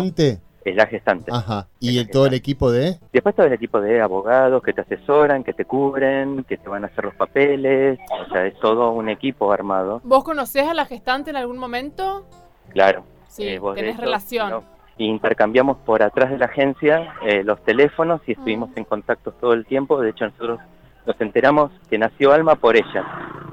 Es 0.70 0.76
la 0.76 0.86
gestante. 0.86 1.30
Ajá. 1.32 1.66
Y 1.80 2.04
todo 2.06 2.26
el 2.26 2.34
equipo 2.34 2.70
de. 2.70 2.98
Después 3.12 3.34
todo 3.34 3.46
el 3.46 3.52
equipo 3.52 3.80
de 3.80 4.00
abogados 4.00 4.62
que 4.62 4.72
te 4.72 4.80
asesoran, 4.82 5.44
que 5.44 5.52
te 5.52 5.64
cubren, 5.64 6.44
que 6.44 6.56
te 6.56 6.68
van 6.68 6.84
a 6.84 6.88
hacer 6.88 7.04
los 7.04 7.14
papeles. 7.14 7.98
O 8.28 8.32
sea, 8.32 8.46
es 8.46 8.58
todo 8.60 8.90
un 8.92 9.08
equipo 9.08 9.52
armado. 9.52 10.00
¿Vos 10.04 10.24
conocés 10.24 10.66
a 10.68 10.74
la 10.74 10.84
gestante 10.86 11.30
en 11.30 11.36
algún 11.36 11.58
momento? 11.58 12.26
Claro. 12.70 13.04
Sí, 13.28 13.46
Eh, 13.46 13.58
vos 13.58 13.74
de 13.74 13.82
tenés 13.82 13.96
hecho, 13.96 14.04
relación. 14.04 14.50
no, 14.50 14.62
intercambiamos 14.98 15.76
por 15.78 16.02
atrás 16.02 16.30
de 16.30 16.38
la 16.38 16.46
agencia 16.46 17.14
eh, 17.22 17.42
los 17.44 17.62
teléfonos 17.64 18.20
y 18.26 18.32
estuvimos 18.32 18.70
en 18.76 18.84
contacto 18.84 19.32
todo 19.32 19.52
el 19.52 19.64
tiempo. 19.66 20.00
De 20.00 20.10
hecho, 20.10 20.24
nosotros 20.26 20.60
nos 21.06 21.20
enteramos 21.20 21.70
que 21.88 21.98
nació 21.98 22.32
Alma 22.32 22.56
por 22.56 22.76
ella, 22.76 23.04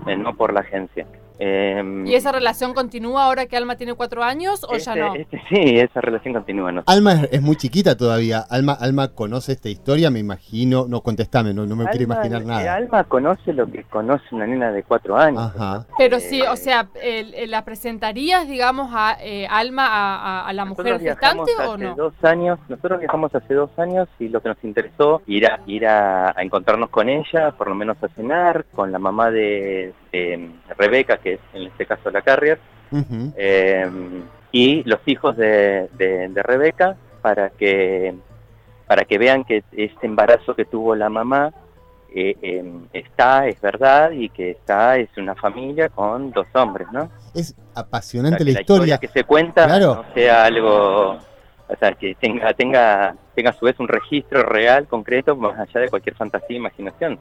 eh, 0.08 0.16
no 0.18 0.36
por 0.36 0.54
la 0.54 0.62
agencia. 0.62 1.06
Eh, 1.40 2.04
¿Y 2.06 2.14
esa 2.16 2.32
relación 2.32 2.74
continúa 2.74 3.26
ahora 3.26 3.46
que 3.46 3.58
Alma 3.58 3.76
tiene 3.76 3.94
cuatro 3.94 4.24
años 4.24 4.64
o 4.64 4.72
ya 4.78 4.94
este- 4.94 5.00
no? 5.00 5.16
este- 5.16 5.42
sí, 5.50 5.78
esa 5.80 6.02
relación 6.02 6.34
continúa. 6.34 6.72
¿no? 6.72 6.84
Alma 6.88 7.14
es, 7.14 7.30
es 7.34 7.42
muy 7.42 7.56
chiquita 7.56 7.96
todavía. 7.98 8.40
Alma, 8.50 8.74
Alma 8.74 9.10
conoce 9.10 9.52
esta 9.54 9.70
historia, 9.70 10.10
me 10.10 10.20
imagino. 10.20 10.86
No, 10.88 11.02
contestame, 11.02 11.54
no, 11.54 11.66
no 11.66 11.76
me 11.76 11.86
quiero 11.86 12.04
Alma- 12.04 12.16
imaginar 12.16 12.42
eh, 12.42 12.46
nada. 12.46 12.76
Alma 12.76 13.04
conoce 13.06 13.54
lo 13.54 13.70
que 13.72 13.84
conoce 13.84 14.24
una 14.32 14.48
nena 14.48 14.72
de 14.72 14.84
cuatro 14.84 15.18
años. 15.18 15.54
Ajá. 15.56 15.86
Pero 15.98 16.20
sí, 16.20 16.42
Eh, 16.42 16.50
o 16.50 16.56
sea, 16.56 16.88
el- 17.02 17.34
el- 17.34 17.52
¿la 17.52 17.64
presentarías, 17.66 18.48
digamos, 18.48 18.90
a 18.94 19.18
eh, 19.22 19.48
Alma, 19.50 19.86
a, 19.88 20.16
a- 20.42 20.48
a 20.48 20.54
la 20.54 20.66
mujer 20.66 20.86
Nosotros 20.86 21.10
gestante 21.12 21.52
o 21.60 21.74
hace 21.74 21.84
no? 21.84 21.96
dos 21.96 22.14
años, 22.24 22.60
nosotros 22.70 23.00
viajamos 23.00 23.34
hace 23.36 23.54
dos 23.54 23.70
años 23.78 24.08
y 24.20 24.30
lo 24.30 24.42
que 24.42 24.50
nos 24.50 24.64
interesó 24.64 25.22
ir 25.28 25.46
a 25.48 25.60
ir 25.66 25.86
a, 25.88 26.30
a 26.38 26.44
encontrarnos 26.44 26.90
con 26.90 27.10
ella, 27.10 27.52
por 27.58 27.68
lo 27.70 27.76
menos 27.76 27.98
a 28.04 28.08
cenar, 28.10 28.66
con 28.74 28.92
la 28.92 29.00
mamá 29.00 29.32
de, 29.32 29.94
de 30.16 30.74
Rebeca, 30.78 31.18
que 31.18 31.34
es 31.34 31.40
en 31.54 31.64
este 31.64 31.86
caso 31.86 32.10
la 32.12 32.22
carrier, 32.22 32.60
eh, 33.38 33.90
y 34.52 34.84
los 34.84 35.00
hijos 35.06 35.36
de, 35.38 35.90
de- 35.98 36.30
de 36.30 36.44
Rebeca 36.44 36.96
para 37.22 37.50
que 37.50 38.14
para 38.88 39.04
que 39.04 39.18
vean 39.18 39.44
que 39.44 39.64
este 39.72 40.06
embarazo 40.06 40.56
que 40.56 40.66
tuvo 40.66 40.96
la 40.96 41.10
mamá 41.10 41.52
eh, 42.14 42.36
eh, 42.42 42.64
está, 42.94 43.48
es 43.48 43.60
verdad, 43.60 44.12
y 44.12 44.30
que 44.30 44.52
está, 44.52 44.96
es 44.98 45.10
una 45.18 45.36
familia 45.36 45.90
con 45.90 46.32
dos 46.32 46.48
hombres, 46.54 46.88
¿no? 46.94 47.10
Es 47.34 47.52
O 47.52 47.56
sea, 47.74 47.82
apasionante 47.84 48.46
la 48.46 48.52
historia. 48.62 48.98
que 49.00 49.08
se 49.10 49.24
cuenta 49.26 49.66
Claro. 49.66 49.96
no 49.96 50.14
sea 50.14 50.46
algo, 50.46 51.18
o 51.68 51.76
sea, 51.78 51.94
que 51.94 52.16
tenga, 52.16 52.54
tenga, 52.54 53.16
tenga 53.36 53.50
a 53.50 53.54
su 53.54 53.66
vez 53.66 53.80
un 53.80 53.88
registro 53.88 54.44
real, 54.44 54.88
concreto, 54.88 55.36
más 55.36 55.58
allá 55.60 55.82
de 55.82 55.90
cualquier 55.90 56.16
fantasía 56.16 56.56
e 56.56 56.60
imaginación. 56.60 57.20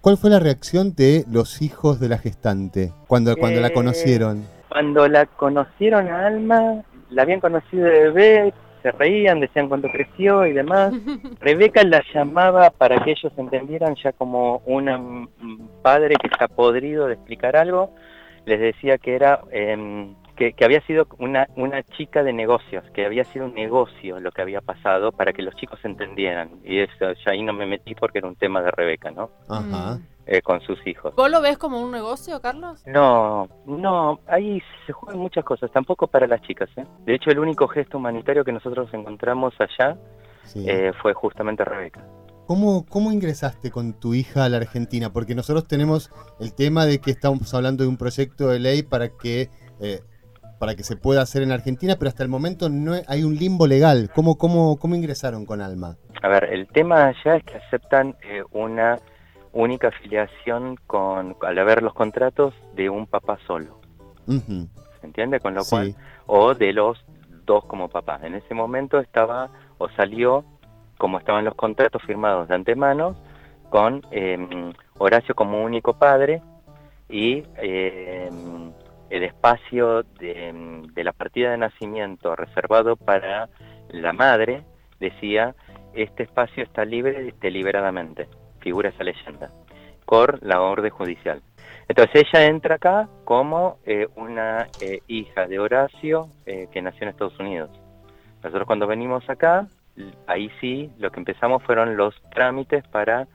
¿Cuál 0.00 0.16
fue 0.16 0.30
la 0.30 0.40
reacción 0.40 0.94
de 0.94 1.24
los 1.30 1.62
hijos 1.62 2.00
de 2.00 2.08
la 2.08 2.18
gestante 2.18 2.92
cuando, 3.06 3.36
cuando 3.36 3.60
la 3.60 3.68
Eh, 3.68 3.72
conocieron? 3.72 4.44
cuando 4.68 5.06
la 5.06 5.26
conocieron 5.26 6.08
a 6.08 6.26
Alma, 6.26 6.82
la 7.10 7.22
habían 7.22 7.38
conocido 7.40 7.84
de 7.84 8.10
bebé, 8.10 8.54
se 8.82 8.90
reían, 8.92 9.38
decían 9.40 9.68
cuánto 9.68 9.88
creció 9.88 10.44
y 10.44 10.52
demás. 10.52 10.92
Rebeca 11.40 11.84
la 11.84 12.02
llamaba 12.12 12.70
para 12.70 13.02
que 13.04 13.12
ellos 13.12 13.32
entendieran 13.36 13.94
ya 14.02 14.12
como 14.12 14.60
una- 14.66 14.98
un 14.98 15.70
padre 15.82 16.16
que 16.20 16.26
está 16.26 16.48
podrido 16.48 17.06
de 17.06 17.14
explicar 17.14 17.56
algo, 17.56 17.94
les 18.44 18.60
decía 18.60 18.98
que 18.98 19.14
era 19.14 19.40
em, 19.52 20.14
que, 20.36 20.52
que 20.52 20.64
había 20.64 20.80
sido 20.82 21.06
una, 21.18 21.48
una 21.56 21.82
chica 21.82 22.22
de 22.22 22.32
negocios, 22.32 22.84
que 22.92 23.06
había 23.06 23.24
sido 23.24 23.46
un 23.46 23.54
negocio 23.54 24.20
lo 24.20 24.30
que 24.32 24.42
había 24.42 24.60
pasado 24.60 25.12
para 25.12 25.32
que 25.32 25.42
los 25.42 25.54
chicos 25.56 25.78
entendieran. 25.84 26.50
Y 26.64 26.80
eso 26.80 27.12
ya 27.24 27.32
ahí 27.32 27.42
no 27.42 27.52
me 27.52 27.66
metí 27.66 27.94
porque 27.94 28.18
era 28.18 28.28
un 28.28 28.36
tema 28.36 28.62
de 28.62 28.70
Rebeca, 28.70 29.10
¿no? 29.10 29.30
Ajá. 29.48 29.96
Mm. 29.96 30.02
Eh, 30.26 30.40
con 30.40 30.58
sus 30.62 30.78
hijos. 30.86 31.14
¿Vos 31.14 31.30
lo 31.30 31.42
ves 31.42 31.58
como 31.58 31.78
un 31.82 31.92
negocio, 31.92 32.40
Carlos? 32.40 32.82
No, 32.86 33.46
no, 33.66 34.20
ahí 34.26 34.62
se 34.86 34.92
juegan 34.94 35.20
muchas 35.20 35.44
cosas, 35.44 35.70
tampoco 35.70 36.06
para 36.06 36.26
las 36.26 36.40
chicas. 36.40 36.70
¿eh? 36.76 36.84
De 37.04 37.14
hecho, 37.14 37.28
el 37.30 37.38
único 37.38 37.68
gesto 37.68 37.98
humanitario 37.98 38.42
que 38.42 38.52
nosotros 38.52 38.88
encontramos 38.94 39.52
allá 39.58 39.98
Sí. 40.44 40.64
eh, 40.66 40.92
fue 41.02 41.12
justamente 41.12 41.62
Rebeca. 41.62 42.02
¿Cómo, 42.46 42.84
¿Cómo 42.86 43.12
ingresaste 43.12 43.70
con 43.70 43.92
tu 44.00 44.14
hija 44.14 44.44
a 44.44 44.48
la 44.48 44.58
Argentina? 44.58 45.12
Porque 45.12 45.34
nosotros 45.34 45.66
tenemos 45.66 46.10
el 46.40 46.54
tema 46.54 46.86
de 46.86 47.00
que 47.00 47.10
estamos 47.10 47.52
hablando 47.54 47.84
de 47.84 47.88
un 47.90 47.96
proyecto 47.98 48.48
de 48.48 48.60
ley 48.60 48.82
para 48.82 49.10
que, 49.10 49.50
eh, 49.80 50.00
para 50.64 50.76
que 50.76 50.82
se 50.82 50.96
pueda 50.96 51.20
hacer 51.20 51.42
en 51.42 51.52
Argentina, 51.52 51.96
pero 51.98 52.08
hasta 52.08 52.22
el 52.22 52.30
momento 52.30 52.70
no 52.70 52.94
hay 53.06 53.22
un 53.22 53.36
limbo 53.36 53.66
legal. 53.66 54.10
¿Cómo, 54.14 54.38
cómo, 54.38 54.78
cómo 54.78 54.94
ingresaron 54.94 55.44
con 55.44 55.60
Alma? 55.60 55.98
A 56.22 56.28
ver, 56.28 56.44
el 56.44 56.66
tema 56.68 57.08
allá 57.08 57.36
es 57.36 57.44
que 57.44 57.58
aceptan 57.58 58.16
eh, 58.22 58.42
una 58.50 58.98
única 59.52 59.88
afiliación 59.88 60.76
con, 60.86 61.36
al 61.42 61.58
haber 61.58 61.82
los 61.82 61.92
contratos 61.92 62.54
de 62.74 62.88
un 62.88 63.06
papá 63.06 63.38
solo, 63.46 63.78
¿se 64.26 65.06
entiende? 65.06 65.38
Con 65.38 65.52
lo 65.52 65.64
sí. 65.64 65.68
cual, 65.68 65.96
o 66.24 66.54
de 66.54 66.72
los 66.72 67.04
dos 67.44 67.66
como 67.66 67.90
papás. 67.90 68.22
En 68.22 68.34
ese 68.34 68.54
momento 68.54 68.98
estaba, 69.00 69.50
o 69.76 69.90
salió, 69.90 70.46
como 70.96 71.18
estaban 71.18 71.44
los 71.44 71.56
contratos 71.56 72.00
firmados 72.04 72.48
de 72.48 72.54
antemano, 72.54 73.16
con 73.68 74.00
eh, 74.12 74.72
Horacio 74.96 75.34
como 75.34 75.62
único 75.62 75.98
padre 75.98 76.40
y 77.10 77.42
eh, 77.58 78.30
el 79.10 79.22
espacio 79.22 80.02
de, 80.02 80.84
la 80.96 81.12
partida 81.12 81.50
de 81.50 81.58
nacimiento 81.58 82.34
reservado 82.36 82.96
para 82.96 83.48
la 83.90 84.12
madre 84.12 84.62
decía, 84.98 85.54
este 85.94 86.24
espacio 86.24 86.62
está 86.62 86.84
libre 86.84 87.34
deliberadamente, 87.40 88.28
figura 88.60 88.88
esa 88.88 89.04
leyenda, 89.04 89.50
por 90.04 90.42
la 90.42 90.60
orden 90.60 90.90
judicial. 90.90 91.42
Entonces 91.88 92.24
ella 92.26 92.46
entra 92.46 92.76
acá 92.76 93.08
como 93.24 93.78
eh, 93.84 94.08
una 94.16 94.68
eh, 94.80 95.02
hija 95.06 95.46
de 95.46 95.58
Horacio 95.58 96.28
eh, 96.46 96.68
que 96.72 96.80
nació 96.80 97.02
en 97.02 97.08
Estados 97.10 97.38
Unidos. 97.38 97.70
Nosotros 98.42 98.66
cuando 98.66 98.86
venimos 98.86 99.28
acá, 99.28 99.68
ahí 100.26 100.50
sí, 100.60 100.90
lo 100.98 101.10
que 101.10 101.20
empezamos 101.20 101.62
fueron 101.62 101.96
los 101.96 102.14
trámites 102.30 102.86
para... 102.88 103.26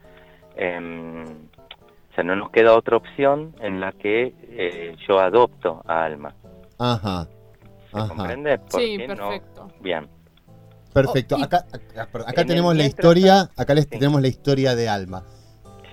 o 2.11 2.15
sea, 2.15 2.23
no 2.23 2.35
nos 2.35 2.49
queda 2.51 2.75
otra 2.75 2.97
opción 2.97 3.55
en 3.61 3.79
la 3.79 3.91
que 3.93 4.33
eh, 4.49 4.95
yo 5.07 5.19
adopto 5.19 5.81
a 5.87 6.03
Alma. 6.05 6.35
Ajá, 6.77 7.27
¿Se 7.91 7.97
Ajá. 7.97 8.07
comprende? 8.09 8.59
Sí, 8.69 8.97
no- 9.07 9.15
perfecto. 9.15 9.67
Bien. 9.81 10.07
perfecto. 10.93 11.35
Oh, 11.39 11.43
Acá, 11.43 11.65
acá, 12.25 12.45
tenemos 12.45 12.75
la 12.75 12.85
historia, 12.85 13.49
acá 13.55 13.73
les 13.73 13.85
Sí. 13.85 13.91
tenemos 13.91 14.21
la 14.21 14.27
historia 14.27 14.75
de 14.75 14.89
Alma. 14.89 15.23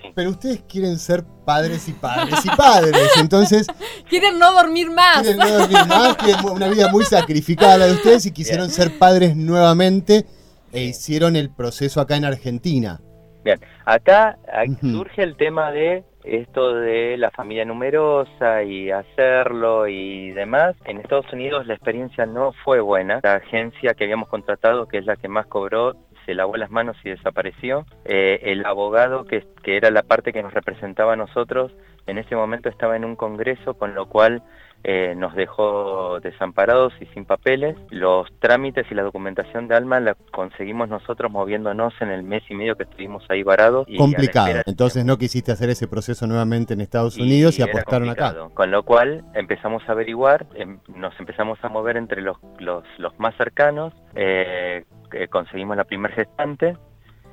Sí. 0.01 0.11
pero 0.15 0.29
ustedes 0.31 0.63
quieren 0.67 0.97
ser 0.99 1.23
padres 1.45 1.87
y 1.89 1.93
padres 1.93 2.43
y 2.45 2.49
padres. 2.49 3.11
Entonces, 3.19 3.67
Quieren 4.09 4.39
no 4.39 4.51
dormir 4.53 4.89
más. 4.89 5.21
quieren 5.21 5.37
no 5.37 5.49
dormir 5.49 5.85
más, 5.87 6.15
quieren 6.17 6.45
una 6.45 6.67
vida 6.69 6.89
muy 6.91 7.03
sacrificada 7.05 7.77
la 7.77 7.85
de 7.87 7.93
ustedes 7.93 8.25
y 8.25 8.31
quisieron 8.31 8.69
ser 8.69 8.97
padres 8.97 9.35
nuevamente 9.35 10.25
e 10.71 10.83
hicieron 10.85 11.35
el 11.35 11.49
proceso 11.49 11.99
acá 12.01 12.15
en 12.15 12.25
Argentina. 12.25 12.99
Bien, 13.47 13.61
acá 13.85 14.37
surge 14.81 15.23
el 15.23 15.37
tema 15.37 15.71
de 15.71 16.03
esto 16.25 16.73
de 16.73 17.15
la 17.15 17.31
familia 17.31 17.63
numerosa 17.63 18.61
y 18.63 18.91
hacerlo 18.91 19.87
y 19.87 20.31
demás. 20.31 20.75
En 20.83 20.97
Estados 20.97 21.31
Unidos 21.31 21.65
la 21.65 21.75
experiencia 21.75 22.25
no 22.25 22.51
fue 22.65 22.81
buena. 22.81 23.21
La 23.23 23.35
agencia 23.35 23.93
que 23.93 24.03
habíamos 24.03 24.27
contratado, 24.27 24.89
que 24.89 24.97
es 24.97 25.05
la 25.05 25.15
que 25.15 25.29
más 25.29 25.45
cobró, 25.45 25.95
se 26.25 26.33
lavó 26.33 26.57
las 26.57 26.71
manos 26.71 26.97
y 27.05 27.09
desapareció. 27.11 27.85
Eh, 28.03 28.41
el 28.43 28.65
abogado, 28.65 29.23
que, 29.23 29.45
que 29.63 29.77
era 29.77 29.91
la 29.91 30.03
parte 30.03 30.33
que 30.33 30.43
nos 30.43 30.53
representaba 30.53 31.13
a 31.13 31.15
nosotros, 31.15 31.71
en 32.05 32.17
ese 32.17 32.35
momento 32.35 32.67
estaba 32.67 32.97
en 32.97 33.05
un 33.05 33.15
congreso, 33.15 33.75
con 33.75 33.95
lo 33.95 34.07
cual 34.07 34.43
eh, 34.89 35.15
nos 35.17 35.35
dejó 35.35 36.21
desamparados 36.21 36.93
y 37.01 37.07
sin 37.07 37.25
papeles. 37.25 37.75
Los 37.89 38.25
trámites 38.39 38.85
y 38.89 38.95
la 38.95 39.03
documentación 39.03 39.67
de 39.67 39.75
Alma 39.75 39.99
la 39.99 40.15
conseguimos 40.31 40.87
nosotros 40.87 41.29
moviéndonos 41.29 41.93
en 41.99 42.09
el 42.09 42.23
mes 42.23 42.41
y 42.49 42.55
medio 42.55 42.77
que 42.77 42.83
estuvimos 42.83 43.25
ahí 43.27 43.43
varados. 43.43 43.85
y 43.89 43.97
Complicado. 43.97 44.61
Entonces 44.65 45.03
no 45.03 45.17
quisiste 45.17 45.51
hacer 45.51 45.69
ese 45.69 45.89
proceso 45.89 46.25
nuevamente 46.25 46.73
en 46.73 46.79
Estados 46.79 47.17
Unidos 47.17 47.59
y, 47.59 47.63
apostaron 47.63 48.09
acá. 48.09 48.33
Con 48.53 48.71
lo 48.71 48.83
cual 48.83 49.25
empezamos 49.33 49.83
a 49.89 49.91
averiguar, 49.91 50.47
em, 50.55 50.79
nos 50.95 51.19
empezamos 51.19 51.59
a 51.63 51.67
mover 51.67 51.97
entre 51.97 52.21
los, 52.21 52.37
los, 52.59 52.85
los 52.97 53.19
más 53.19 53.35
cercanos, 53.35 53.93
eh, 54.15 54.85
eh, 55.11 55.27
conseguimos 55.27 55.75
la 55.75 55.83
primer 55.83 56.13
gestante 56.13 56.77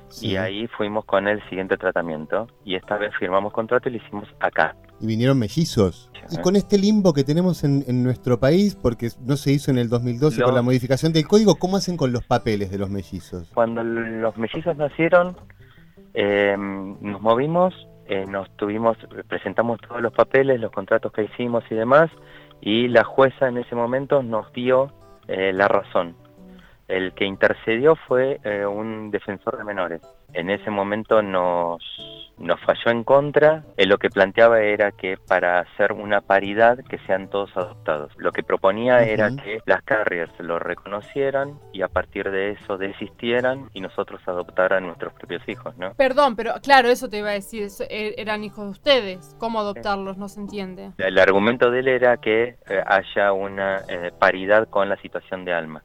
Sí. 0.09 0.31
y 0.31 0.37
ahí 0.37 0.67
fuimos 0.67 1.05
con 1.05 1.27
el 1.27 1.41
siguiente 1.49 1.77
tratamiento 1.77 2.47
y 2.65 2.75
esta 2.75 2.97
vez 2.97 3.15
firmamos 3.17 3.53
contrato 3.53 3.87
y 3.87 3.93
lo 3.93 3.97
hicimos 3.99 4.27
acá. 4.41 4.75
Y 4.99 5.07
vinieron 5.07 5.37
mellizos. 5.37 6.09
Y 6.31 6.37
con 6.41 6.55
este 6.55 6.77
limbo 6.79 7.13
que 7.13 7.23
tenemos 7.23 7.63
en, 7.63 7.83
en 7.87 8.03
nuestro 8.03 8.39
país, 8.39 8.75
porque 8.75 9.09
no 9.25 9.37
se 9.37 9.51
hizo 9.51 9.69
en 9.69 9.77
el 9.77 9.89
2012 9.89 10.39
Lo- 10.39 10.45
con 10.47 10.55
la 10.55 10.61
modificación 10.63 11.13
del 11.13 11.27
código, 11.27 11.55
¿cómo 11.55 11.77
hacen 11.77 11.97
con 11.97 12.11
los 12.11 12.23
papeles 12.25 12.71
de 12.71 12.77
los 12.79 12.89
mellizos? 12.89 13.49
Cuando 13.53 13.83
los 13.83 14.35
mellizos 14.37 14.75
nacieron, 14.77 15.37
eh, 16.13 16.55
nos 16.57 17.21
movimos, 17.21 17.73
eh, 18.07 18.25
nos 18.27 18.49
tuvimos, 18.57 18.97
presentamos 19.27 19.79
todos 19.87 20.01
los 20.01 20.13
papeles, 20.13 20.59
los 20.59 20.71
contratos 20.71 21.11
que 21.11 21.23
hicimos 21.25 21.63
y 21.69 21.75
demás, 21.75 22.09
y 22.61 22.87
la 22.87 23.03
jueza 23.03 23.47
en 23.47 23.57
ese 23.57 23.75
momento 23.75 24.23
nos 24.23 24.51
dio 24.53 24.93
eh, 25.27 25.51
la 25.53 25.67
razón. 25.67 26.15
El 26.87 27.13
que 27.13 27.25
intercedió 27.25 27.95
fue 27.95 28.39
eh, 28.43 28.65
un 28.65 29.11
defensor 29.11 29.57
de 29.57 29.63
menores. 29.63 30.01
En 30.33 30.49
ese 30.49 30.69
momento 30.69 31.21
nos, 31.21 31.81
nos 32.37 32.59
falló 32.61 32.91
en 32.91 33.03
contra. 33.03 33.63
Él 33.77 33.89
lo 33.89 33.97
que 33.97 34.09
planteaba 34.09 34.59
era 34.61 34.91
que 34.91 35.17
para 35.17 35.59
hacer 35.59 35.93
una 35.93 36.21
paridad 36.21 36.79
que 36.89 36.97
sean 36.99 37.29
todos 37.29 37.55
adoptados. 37.55 38.11
Lo 38.17 38.31
que 38.31 38.43
proponía 38.43 39.03
era 39.03 39.29
que 39.35 39.59
las 39.65 39.81
carriers 39.83 40.31
lo 40.39 40.59
reconocieran 40.59 41.59
y 41.71 41.81
a 41.81 41.87
partir 41.87 42.29
de 42.31 42.51
eso 42.51 42.77
desistieran 42.77 43.69
y 43.73 43.81
nosotros 43.81 44.21
adoptaran 44.27 44.85
nuestros 44.85 45.13
propios 45.13 45.47
hijos, 45.47 45.77
¿no? 45.77 45.93
Perdón, 45.93 46.35
pero 46.35 46.53
claro, 46.61 46.89
eso 46.89 47.09
te 47.09 47.19
iba 47.19 47.29
a 47.29 47.33
decir. 47.33 47.63
eso, 47.63 47.83
eh, 47.89 48.15
eran 48.17 48.43
hijos 48.43 48.65
de 48.65 48.71
ustedes. 48.71 49.35
¿Cómo 49.39 49.59
adoptarlos? 49.59 50.17
No 50.17 50.27
se 50.27 50.41
entiende. 50.41 50.91
El 50.97 51.17
argumento 51.17 51.71
de 51.71 51.79
él 51.79 51.87
era 51.87 52.17
que 52.17 52.57
eh, 52.69 52.83
haya 52.85 53.31
una 53.31 53.83
eh, 53.87 54.11
paridad 54.17 54.67
con 54.69 54.89
la 54.89 54.97
situación 54.97 55.45
de 55.45 55.53
Alma, 55.53 55.83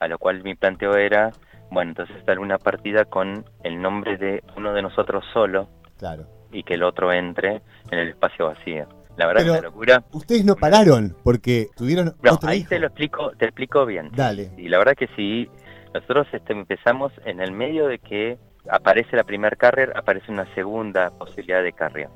a 0.00 0.08
lo 0.08 0.18
cual 0.18 0.42
mi 0.42 0.54
planteo 0.54 0.96
era, 0.96 1.30
bueno, 1.70 1.90
entonces 1.92 2.24
dar 2.26 2.38
una 2.38 2.58
partida 2.58 3.04
con 3.04 3.44
el 3.62 3.80
nombre 3.80 4.16
de 4.16 4.42
uno 4.56 4.72
de 4.72 4.82
nosotros 4.82 5.24
solo 5.32 5.68
Claro. 5.98 6.26
y 6.50 6.62
que 6.64 6.74
el 6.74 6.82
otro 6.82 7.12
entre 7.12 7.62
en 7.90 7.98
el 7.98 8.08
espacio 8.08 8.46
vacío. 8.46 8.88
La 9.16 9.26
verdad 9.26 9.42
Pero- 9.42 9.54
es 9.54 9.60
una 9.60 9.68
locura. 9.68 10.04
Ustedes 10.12 10.44
no 10.44 10.56
pararon 10.56 11.14
porque 11.22 11.68
tuvieron 11.76 12.14
No, 12.22 12.32
otro 12.34 12.48
ahí 12.48 12.60
hijo. 12.60 12.70
te 12.70 12.78
lo 12.78 12.86
explico, 12.86 13.30
te 13.36 13.44
explico 13.44 13.84
bien. 13.84 14.10
Dale. 14.12 14.50
Y 14.56 14.68
la 14.68 14.78
verdad 14.78 14.94
que 14.94 15.08
sí, 15.14 15.48
nosotros 15.92 16.26
este, 16.32 16.52
empezamos 16.54 17.12
en 17.26 17.40
el 17.40 17.52
medio 17.52 17.86
de 17.86 17.98
que 17.98 18.38
aparece 18.70 19.16
la 19.16 19.24
primer 19.24 19.56
carrier, 19.58 19.92
aparece 19.96 20.32
una 20.32 20.46
segunda 20.54 21.10
posibilidad 21.10 21.62
de 21.62 21.72
carrier. 21.72 22.08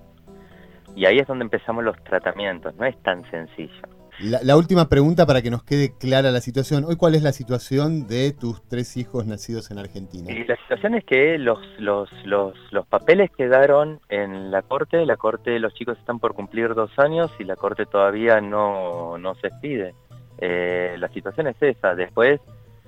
Y 0.96 1.06
ahí 1.06 1.18
es 1.18 1.26
donde 1.26 1.44
empezamos 1.44 1.84
los 1.84 1.96
tratamientos, 2.04 2.74
no 2.76 2.86
es 2.86 2.96
tan 3.02 3.28
sencillo. 3.30 3.82
La, 4.20 4.40
la 4.42 4.56
última 4.56 4.88
pregunta 4.88 5.26
para 5.26 5.42
que 5.42 5.50
nos 5.50 5.64
quede 5.64 5.92
clara 5.98 6.30
la 6.30 6.40
situación. 6.40 6.84
Hoy, 6.84 6.96
¿cuál 6.96 7.14
es 7.14 7.22
la 7.22 7.32
situación 7.32 8.06
de 8.06 8.32
tus 8.32 8.62
tres 8.68 8.96
hijos 8.96 9.26
nacidos 9.26 9.70
en 9.70 9.78
Argentina? 9.78 10.30
Y 10.30 10.44
la 10.44 10.56
situación 10.56 10.94
es 10.94 11.04
que 11.04 11.36
los, 11.38 11.58
los, 11.78 12.08
los, 12.24 12.54
los 12.70 12.86
papeles 12.86 13.30
quedaron 13.36 14.00
en 14.08 14.50
la 14.50 14.62
corte, 14.62 15.04
la 15.04 15.16
corte, 15.16 15.58
los 15.58 15.74
chicos 15.74 15.98
están 15.98 16.20
por 16.20 16.34
cumplir 16.34 16.74
dos 16.74 16.90
años 16.98 17.30
y 17.38 17.44
la 17.44 17.56
corte 17.56 17.86
todavía 17.86 18.40
no, 18.40 19.18
no 19.18 19.34
se 19.36 19.48
expide. 19.48 19.94
Eh, 20.38 20.96
la 20.98 21.08
situación 21.08 21.48
es 21.48 21.56
esa. 21.60 21.94
Después, 21.94 22.40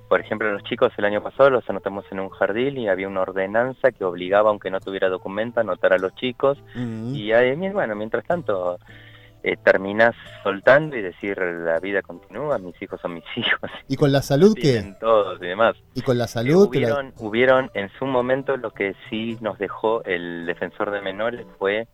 por 0.07 0.21
ejemplo, 0.21 0.51
los 0.51 0.63
chicos 0.63 0.93
el 0.97 1.05
año 1.05 1.21
pasado 1.21 1.49
los 1.49 1.69
anotamos 1.69 2.05
en 2.11 2.21
un 2.21 2.29
jardín 2.29 2.77
y 2.77 2.87
había 2.87 3.07
una 3.07 3.21
ordenanza 3.21 3.91
que 3.91 4.05
obligaba, 4.05 4.49
aunque 4.49 4.71
no 4.71 4.79
tuviera 4.79 5.09
documento, 5.09 5.59
a 5.59 5.63
anotar 5.63 5.91
a 5.91 5.97
los 5.97 6.15
chicos. 6.15 6.57
Y 6.75 7.31
ahí, 7.33 7.55
bueno, 7.55 7.95
mientras 7.95 8.23
tanto, 8.25 8.77
eh, 9.51 9.57
terminás 9.63 10.15
soltando 10.43 10.95
y 10.97 11.01
decir, 11.01 11.37
la 11.37 11.79
vida 11.79 12.01
continúa, 12.01 12.57
mis 12.57 12.79
hijos 12.81 12.99
son 13.01 13.13
mis 13.15 13.23
hijos. 13.35 13.69
¿Y 13.87 13.95
con 13.95 14.11
la 14.11 14.21
salud 14.21 14.55
qué? 14.59 14.95
Todos 14.99 15.41
y 15.41 15.45
demás. 15.47 15.75
¿Y 15.93 16.01
con 16.01 16.17
la 16.17 16.25
Eh, 16.25 16.27
salud? 16.27 16.63
la- 16.63 16.69
hubieron, 16.69 17.13
hubieron 17.19 17.71
en 17.73 17.89
su 17.97 18.05
momento 18.05 18.57
lo 18.57 18.71
que 18.71 18.95
sí 19.09 19.37
nos 19.41 19.57
dejó 19.57 20.03
el 20.03 20.45
defensor 20.45 20.91
de 20.91 21.01
menores 21.01 21.45
fue 21.57 21.81
eh, 21.81 21.87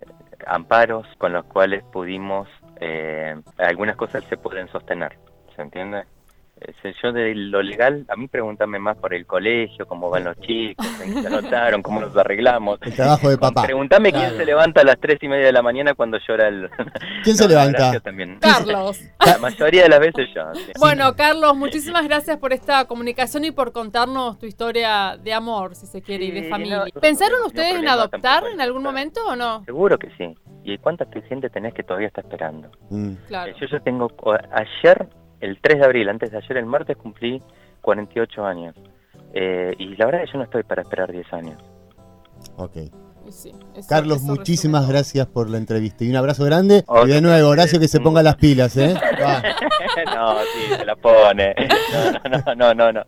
amparos 0.47 1.05
con 1.17 1.33
los 1.33 1.45
cuales 1.45 1.83
pudimos, 1.91 2.47
eh, 2.79 3.35
algunas 3.57 3.95
cosas 3.95 4.23
se 4.25 4.37
pueden 4.37 4.67
sostener, 4.69 5.17
¿se 5.55 5.61
entiende? 5.61 6.03
Yo 7.01 7.11
de 7.11 7.33
lo 7.35 7.61
legal, 7.61 8.05
a 8.09 8.15
mí 8.15 8.27
pregúntame 8.27 8.79
más 8.79 8.97
por 8.97 9.13
el 9.13 9.25
colegio, 9.25 9.85
cómo 9.87 10.09
van 10.09 10.23
los 10.25 10.37
chicos, 10.41 10.85
en 11.01 11.13
qué 11.15 11.21
se 11.21 11.27
anotaron, 11.27 11.81
cómo 11.81 12.01
los 12.01 12.15
arreglamos. 12.17 12.79
El 12.81 12.93
trabajo 12.95 13.29
de 13.29 13.37
papá. 13.37 13.63
Pregúntame 13.63 14.11
Claro. 14.11 14.27
quién 14.27 14.37
se 14.39 14.45
levanta 14.45 14.81
a 14.81 14.83
las 14.83 14.99
tres 14.99 15.17
y 15.21 15.27
media 15.27 15.45
de 15.47 15.51
la 15.53 15.61
mañana 15.61 15.93
cuando 15.93 16.17
llora 16.27 16.47
el... 16.47 16.69
¿Quién 17.23 17.35
se 17.35 17.43
No, 17.47 17.49
levanta? 17.49 17.99
También. 17.99 18.37
Carlos. 18.41 19.01
La 19.25 19.37
mayoría 19.39 19.83
de 19.83 19.89
las 19.89 19.99
veces 19.99 20.27
yo. 20.35 20.43
sí. 20.53 20.71
Bueno, 20.79 21.15
Carlos, 21.15 21.55
muchísimas 21.55 22.03
gracias 22.05 22.37
por 22.37 22.53
esta 22.53 22.85
comunicación 22.85 23.45
y 23.45 23.51
por 23.51 23.71
contarnos 23.71 24.37
tu 24.39 24.45
historia 24.45 25.17
de 25.21 25.33
amor, 25.33 25.75
si 25.75 25.85
se 25.87 26.01
quiere, 26.01 26.25
y 26.25 26.31
de 26.31 26.49
familia. 26.49 26.85
no, 26.93 27.01
¿Pensaron 27.01 27.39
no 27.39 27.47
ustedes 27.47 27.75
en 27.75 27.87
adoptar 27.87 28.43
en 28.51 28.61
algún 28.61 28.83
momento 28.83 29.21
o 29.25 29.35
no? 29.35 29.63
Seguro 29.65 29.97
que 29.97 30.09
sí. 30.17 30.33
¿Y 30.65 30.77
cuánta 30.77 31.05
gente 31.27 31.49
tenés 31.49 31.73
que 31.73 31.83
todavía 31.83 32.07
está 32.07 32.21
esperando? 32.21 32.69
Mm. 32.89 33.13
Claro. 33.27 33.51
Eh, 33.51 33.55
Yo 33.59 33.67
ya 33.67 33.79
tengo, 33.81 34.09
o- 34.21 34.33
ayer, 34.33 35.07
el 35.43 35.59
3 35.61 35.79
de 35.79 35.85
abril, 35.85 36.09
antes 36.09 36.31
de 36.31 36.37
ayer, 36.37 36.57
el 36.57 36.65
martes, 36.65 36.95
cumplí 36.97 37.41
48 37.81 38.45
años. 38.45 38.75
Eh, 39.33 39.73
y 39.77 39.95
la 39.95 40.05
verdad 40.05 40.21
es 40.23 40.27
que 40.29 40.33
yo 40.33 40.37
no 40.39 40.43
estoy 40.45 40.63
para 40.63 40.81
esperar 40.83 41.11
10 41.11 41.31
años. 41.33 41.61
Ok. 42.57 42.75
Y 43.25 43.31
sí, 43.31 43.51
eso- 43.75 43.87
Carlos, 43.87 44.17
eso 44.17 44.27
muchísimas 44.27 44.87
gracias 44.87 45.25
por 45.27 45.49
la 45.49 45.57
entrevista 45.57 46.03
y 46.03 46.09
un 46.09 46.17
abrazo 46.17 46.43
grande. 46.43 46.83
Y 47.05 47.07
de 47.07 47.21
nuevo, 47.21 47.49
Horacio, 47.49 47.79
que 47.79 47.87
se 47.87 47.99
ponga 48.01 48.21
las 48.21 48.35
pilas, 48.35 48.75
¿eh? 48.77 48.93
Va. 49.23 49.41
no, 50.13 50.39
sí, 50.39 50.75
se 50.77 50.85
la 50.85 50.95
pone. 50.97 51.55
No, 52.29 52.55
no, 52.55 52.73
no, 52.73 52.73
no. 52.73 52.91
no. 52.91 53.03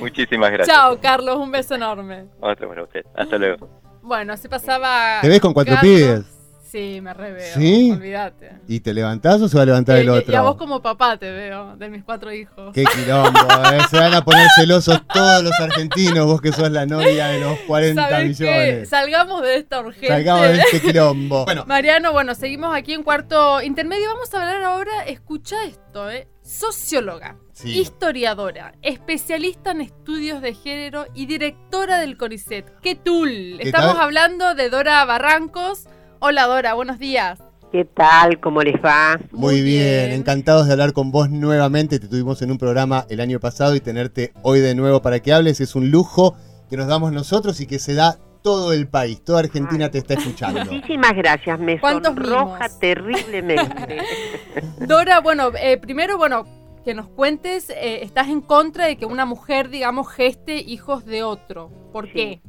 Muchísimas 0.00 0.50
gracias. 0.52 0.76
Chao, 0.76 0.98
Carlos, 1.00 1.36
un 1.36 1.50
beso 1.50 1.74
enorme. 1.74 2.26
Otro 2.40 2.68
para 2.68 2.84
usted. 2.84 3.04
Hasta 3.16 3.38
luego. 3.38 3.68
Bueno, 4.02 4.32
así 4.34 4.48
pasaba. 4.48 5.18
¿Te 5.20 5.28
ves 5.28 5.40
con 5.40 5.52
cuatro 5.52 5.74
Carlos. 5.74 5.94
pibes? 5.96 6.37
Sí, 6.70 7.00
me 7.00 7.14
reveo. 7.14 7.54
¿Sí? 7.54 7.90
Olvídate. 7.92 8.52
¿Y 8.68 8.80
te 8.80 8.92
levantás 8.92 9.40
o 9.40 9.48
se 9.48 9.56
va 9.56 9.62
a 9.62 9.66
levantar 9.66 9.96
Y, 9.98 10.00
el 10.02 10.10
otro? 10.10 10.32
y 10.32 10.36
a 10.36 10.42
vos 10.42 10.56
como 10.56 10.82
papá 10.82 11.16
te 11.16 11.30
veo, 11.30 11.76
de 11.76 11.88
mis 11.88 12.04
cuatro 12.04 12.30
hijos. 12.32 12.72
Qué 12.74 12.84
quilombo, 12.84 13.38
¿eh? 13.72 13.78
se 13.90 13.96
van 13.98 14.12
a 14.14 14.22
poner 14.22 14.46
celosos 14.54 15.00
todos 15.12 15.42
los 15.42 15.58
argentinos, 15.60 16.26
vos 16.26 16.40
que 16.42 16.52
sos 16.52 16.70
la 16.70 16.84
novia 16.84 17.28
de 17.28 17.40
los 17.40 17.58
40 17.60 18.02
¿Sabés 18.08 18.36
qué? 18.38 18.44
millones. 18.44 18.88
Salgamos 18.90 19.42
de 19.42 19.56
esta 19.56 19.80
urgencia. 19.80 20.08
Salgamos 20.08 20.42
de 20.48 20.58
este 20.58 20.80
quilombo. 20.82 21.44
Bueno, 21.46 21.64
Mariano, 21.66 22.12
bueno, 22.12 22.34
seguimos 22.34 22.76
aquí 22.76 22.92
en 22.92 23.02
cuarto 23.02 23.62
intermedio. 23.62 24.08
Vamos 24.12 24.32
a 24.34 24.38
hablar 24.38 24.62
ahora, 24.62 25.04
escucha 25.06 25.56
esto, 25.64 26.10
¿eh? 26.10 26.28
Socióloga, 26.42 27.36
Sí. 27.52 27.78
historiadora, 27.78 28.72
especialista 28.82 29.70
en 29.70 29.80
estudios 29.80 30.40
de 30.42 30.54
género 30.54 31.06
y 31.14 31.26
directora 31.26 31.98
del 31.98 32.16
CONICET. 32.16 32.80
¡Qué 32.82 32.94
tool! 32.94 33.58
Estamos 33.60 33.94
tal? 33.94 34.02
hablando 34.02 34.54
de 34.54 34.68
Dora 34.70 35.04
Barrancos. 35.06 35.84
Hola 36.20 36.46
Dora, 36.46 36.74
buenos 36.74 36.98
días. 36.98 37.38
¿Qué 37.70 37.84
tal? 37.84 38.40
¿Cómo 38.40 38.62
les 38.62 38.76
va? 38.82 39.18
muy 39.30 39.60
bien. 39.60 40.08
bien. 40.08 40.12
encantados 40.12 40.66
de 40.66 40.72
hablar 40.72 40.92
con 40.92 41.10
vos 41.12 41.28
nuevamente. 41.30 41.98
Te 41.98 42.08
tuvimos 42.08 42.40
en 42.42 42.50
un 42.50 42.58
programa 42.58 43.04
el 43.10 43.20
año 43.20 43.40
pasado 43.40 43.74
y 43.76 43.80
tenerte 43.80 44.32
hoy 44.42 44.60
de 44.60 44.74
nuevo 44.74 45.02
para 45.02 45.20
que 45.20 45.32
hables 45.32 45.60
es 45.60 45.74
un 45.74 45.90
lujo 45.90 46.34
que 46.70 46.76
nos 46.76 46.86
damos 46.86 47.12
nosotros 47.12 47.60
y 47.60 47.66
que 47.66 47.78
se 47.78 47.94
da 47.94 48.16
todo 48.42 48.72
el 48.72 48.88
país. 48.88 49.22
Toda 49.22 49.40
Argentina 49.40 49.90
te 49.90 49.98
está 49.98 50.14
escuchando. 50.14 50.64
Muchísimas 50.64 51.12
gracias, 51.14 51.58
me 51.60 51.78
¿Cuántos 51.78 52.14
sonroja 52.14 52.64
mimos? 52.64 52.78
terriblemente. 52.78 53.98
Dora, 54.86 55.20
bueno, 55.20 55.50
eh, 55.60 55.76
primero, 55.76 56.16
bueno, 56.16 56.44
que 56.84 56.94
nos 56.94 57.08
cuentes, 57.08 57.68
eh, 57.70 58.00
estás 58.02 58.28
en 58.28 58.40
contra 58.40 58.86
de 58.86 58.96
que 58.96 59.04
una 59.04 59.26
mujer, 59.26 59.68
digamos, 59.68 60.08
geste 60.10 60.56
hijos 60.58 61.04
de 61.04 61.22
otro. 61.22 61.70
¿Por 61.92 62.06
Sí. 62.06 62.12
qué? 62.14 62.40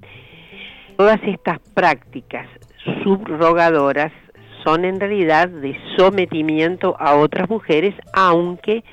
Todas 0.96 1.20
estas 1.24 1.60
prácticas 1.74 2.48
subrogadoras 3.04 4.12
son 4.64 4.86
en 4.86 5.00
realidad 5.00 5.48
de 5.48 5.76
sometimiento 5.98 6.96
a 7.00 7.16
otras 7.16 7.50
mujeres, 7.50 7.96
aunque 8.14 8.84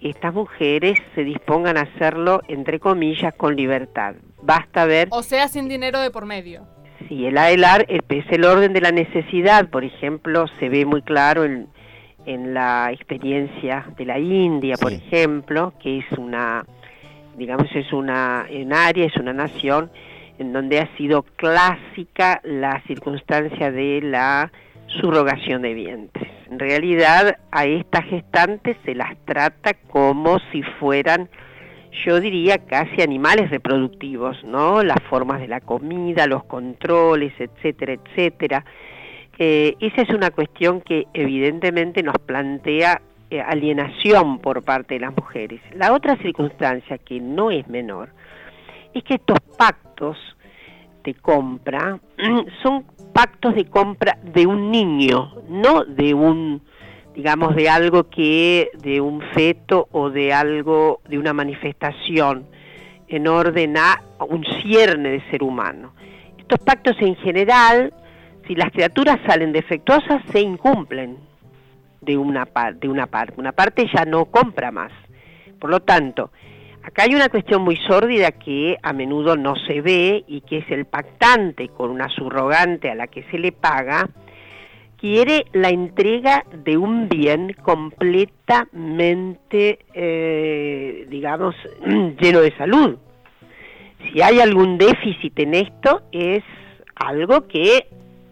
estas 0.00 0.34
mujeres 0.34 0.98
se 1.14 1.24
dispongan 1.24 1.76
a 1.76 1.82
hacerlo, 1.82 2.40
entre 2.48 2.78
comillas, 2.80 3.32
con 3.34 3.56
libertad. 3.56 4.14
Basta 4.42 4.84
ver 4.84 5.08
O 5.12 5.22
sea, 5.22 5.48
sin 5.48 5.68
dinero 5.68 6.00
de 6.00 6.10
por 6.10 6.26
medio. 6.26 6.66
si 7.08 7.26
el 7.26 7.38
AELAR 7.38 7.86
es 7.88 8.24
el 8.30 8.44
orden 8.44 8.72
de 8.72 8.80
la 8.80 8.90
necesidad, 8.92 9.68
por 9.70 9.84
ejemplo, 9.84 10.46
se 10.58 10.68
ve 10.68 10.84
muy 10.84 11.00
claro 11.02 11.44
en, 11.44 11.68
en 12.26 12.52
la 12.54 12.90
experiencia 12.92 13.86
de 13.96 14.04
la 14.04 14.18
India, 14.18 14.74
por 14.80 14.90
Sí. 14.90 15.02
ejemplo, 15.06 15.72
que 15.80 15.98
es 15.98 16.18
una, 16.18 16.64
digamos, 17.38 17.68
es 17.74 17.92
una, 17.92 18.46
un 18.50 18.72
área, 18.72 19.06
es 19.06 19.16
una 19.16 19.32
nación 19.32 19.90
en 20.38 20.52
donde 20.52 20.80
ha 20.80 20.96
sido 20.96 21.22
clásica 21.22 22.40
la 22.44 22.82
circunstancia 22.86 23.70
de 23.70 24.00
la 24.02 24.50
subrogación 25.00 25.62
de 25.62 25.74
vientres. 25.74 26.28
En 26.50 26.58
realidad, 26.58 27.36
a 27.50 27.64
estas 27.66 28.04
gestantes 28.06 28.76
se 28.84 28.94
las 28.94 29.16
trata 29.24 29.74
como 29.88 30.38
si 30.52 30.62
fueran 30.78 31.28
yo 32.04 32.20
diría 32.20 32.58
casi 32.58 33.02
animales 33.02 33.50
reproductivos, 33.50 34.42
¿no? 34.44 34.82
Las 34.82 35.00
formas 35.08 35.40
de 35.40 35.48
la 35.48 35.60
comida, 35.60 36.26
los 36.26 36.44
controles, 36.44 37.32
etcétera, 37.38 37.94
etcétera. 37.94 38.64
Eh, 39.38 39.76
esa 39.80 40.02
es 40.02 40.10
una 40.10 40.30
cuestión 40.30 40.80
que 40.80 41.06
evidentemente 41.14 42.02
nos 42.02 42.16
plantea 42.18 43.00
eh, 43.30 43.40
alienación 43.40 44.38
por 44.38 44.62
parte 44.62 44.94
de 44.94 45.00
las 45.00 45.16
mujeres. 45.16 45.60
La 45.74 45.92
otra 45.92 46.16
circunstancia 46.16 46.98
que 46.98 47.20
no 47.20 47.50
es 47.50 47.66
menor 47.68 48.10
es 48.92 49.02
que 49.04 49.14
estos 49.14 49.38
pactos 49.56 49.83
de 51.04 51.14
compra 51.14 51.98
son 52.62 52.84
pactos 53.12 53.54
de 53.54 53.66
compra 53.66 54.18
de 54.22 54.46
un 54.46 54.70
niño, 54.70 55.34
no 55.48 55.84
de 55.84 56.14
un 56.14 56.62
digamos 57.14 57.54
de 57.54 57.68
algo 57.68 58.10
que 58.10 58.70
de 58.82 59.00
un 59.00 59.20
feto 59.34 59.88
o 59.92 60.10
de 60.10 60.32
algo 60.32 61.00
de 61.08 61.18
una 61.18 61.32
manifestación 61.32 62.46
en 63.06 63.28
orden 63.28 63.76
a 63.76 64.02
un 64.28 64.44
cierne 64.62 65.10
de 65.10 65.30
ser 65.30 65.42
humano. 65.42 65.92
Estos 66.38 66.58
pactos 66.58 66.96
en 67.00 67.14
general, 67.16 67.92
si 68.46 68.54
las 68.54 68.72
criaturas 68.72 69.20
salen 69.26 69.52
defectuosas, 69.52 70.22
se 70.32 70.40
incumplen 70.40 71.18
de 72.00 72.16
una, 72.16 72.48
de 72.74 72.88
una 72.88 73.06
parte. 73.06 73.34
Una 73.36 73.52
parte 73.52 73.86
ya 73.94 74.04
no 74.04 74.26
compra 74.26 74.70
más. 74.70 74.92
Por 75.58 75.70
lo 75.70 75.80
tanto, 75.80 76.30
acá 76.84 77.04
hay 77.04 77.14
una 77.14 77.30
cuestión 77.30 77.62
muy 77.62 77.76
sórdida 77.76 78.32
que 78.32 78.76
a 78.82 78.92
menudo 78.92 79.36
no 79.36 79.54
se 79.56 79.80
ve 79.80 80.24
y 80.28 80.42
que 80.42 80.58
es 80.58 80.70
el 80.70 80.84
pactante 80.84 81.68
con 81.68 81.90
una 81.90 82.10
subrogante 82.10 82.90
a 82.90 82.94
la 82.94 83.06
que 83.06 83.22
se 83.30 83.38
le 83.38 83.52
paga, 83.52 84.10
quiere 84.98 85.46
la 85.52 85.70
entrega 85.70 86.44
de 86.52 86.76
un 86.76 87.08
bien 87.08 87.56
completamente, 87.62 89.78
eh, 89.94 91.06
digamos, 91.08 91.54
lleno 92.20 92.40
de 92.40 92.54
salud. 92.56 92.98
Si 94.12 94.20
hay 94.20 94.40
algún 94.40 94.76
déficit 94.76 95.38
en 95.38 95.54
esto, 95.54 96.02
es 96.12 96.44
algo 96.96 97.48
que 97.48 97.86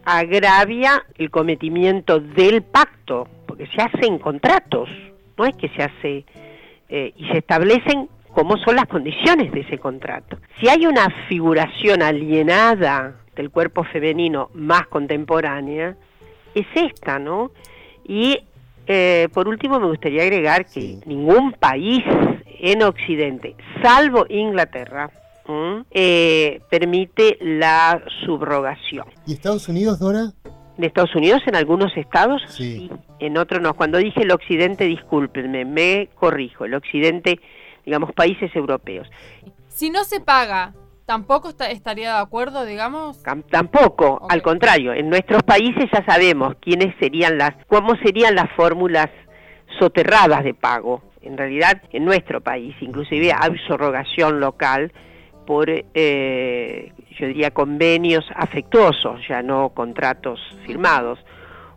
agravia 0.04 1.02
el 1.16 1.30
cometimiento 1.30 2.20
del 2.20 2.62
pacto, 2.62 3.26
porque 3.46 3.66
se 3.68 3.80
hacen 3.80 4.18
contratos, 4.18 4.90
no 5.38 5.46
es 5.46 5.56
que 5.56 5.70
se 5.70 5.82
hace 5.82 6.26
eh, 6.90 7.14
y 7.16 7.26
se 7.28 7.38
establecen 7.38 8.10
cómo 8.32 8.56
son 8.58 8.76
las 8.76 8.86
condiciones 8.86 9.52
de 9.52 9.60
ese 9.60 9.78
contrato. 9.78 10.38
Si 10.60 10.68
hay 10.68 10.86
una 10.86 11.08
figuración 11.28 12.02
alienada 12.02 13.16
del 13.36 13.50
cuerpo 13.50 13.84
femenino 13.84 14.50
más 14.54 14.86
contemporánea, 14.88 15.96
es 16.54 16.66
esta, 16.74 17.18
¿no? 17.18 17.50
Y 18.06 18.38
eh, 18.86 19.28
por 19.32 19.48
último 19.48 19.78
me 19.78 19.86
gustaría 19.86 20.22
agregar 20.22 20.64
que 20.64 20.80
Sí. 20.80 21.00
ningún 21.06 21.52
país 21.52 22.02
en 22.58 22.82
Occidente, 22.82 23.54
salvo 23.82 24.26
Inglaterra, 24.28 25.10
eh, 25.90 26.60
permite 26.70 27.36
la 27.40 28.02
subrogación. 28.24 29.06
¿Y 29.26 29.32
Estados 29.34 29.68
Unidos, 29.68 29.98
Dora? 29.98 30.32
En 30.78 30.84
Estados 30.84 31.14
Unidos, 31.14 31.42
en 31.46 31.54
algunos 31.56 31.94
estados, 31.96 32.42
Sí. 32.48 32.88
sí. 32.88 32.90
En 33.18 33.36
otros 33.36 33.60
no. 33.60 33.74
Cuando 33.74 33.98
dije 33.98 34.22
el 34.22 34.30
occidente, 34.30 34.84
discúlpenme, 34.84 35.64
me 35.64 36.08
corrijo. 36.14 36.64
El 36.64 36.74
occidente, 36.74 37.38
digamos, 37.84 38.12
países 38.12 38.54
europeos. 38.54 39.08
Si 39.68 39.90
no 39.90 40.04
se 40.04 40.20
paga, 40.20 40.74
¿tampoco 41.06 41.48
está- 41.48 41.70
estaría 41.70 42.14
de 42.14 42.20
acuerdo, 42.20 42.64
digamos? 42.64 43.22
Cam- 43.24 43.44
Tampoco, 43.50 44.26
al 44.28 44.42
contrario, 44.42 44.92
en 44.92 45.08
nuestros 45.10 45.42
países 45.42 45.86
ya 45.92 46.04
sabemos 46.04 46.54
quiénes 46.60 46.94
serían 47.00 47.38
las, 47.38 47.52
cómo 47.66 47.94
serían 47.96 48.34
las 48.34 48.50
fórmulas 48.56 49.08
soterradas 49.78 50.44
de 50.44 50.54
pago. 50.54 51.02
En 51.22 51.36
realidad, 51.38 51.82
en 51.92 52.04
nuestro 52.04 52.40
país, 52.40 52.74
inclusive 52.80 53.32
hay 53.32 53.56
subrogación 53.66 54.40
local 54.40 54.92
por, 55.46 55.68
eh, 55.70 56.92
yo 57.18 57.26
diría, 57.26 57.50
convenios 57.50 58.24
afectuosos, 58.34 59.20
ya 59.28 59.42
no 59.42 59.70
contratos 59.70 60.40
firmados, 60.66 61.18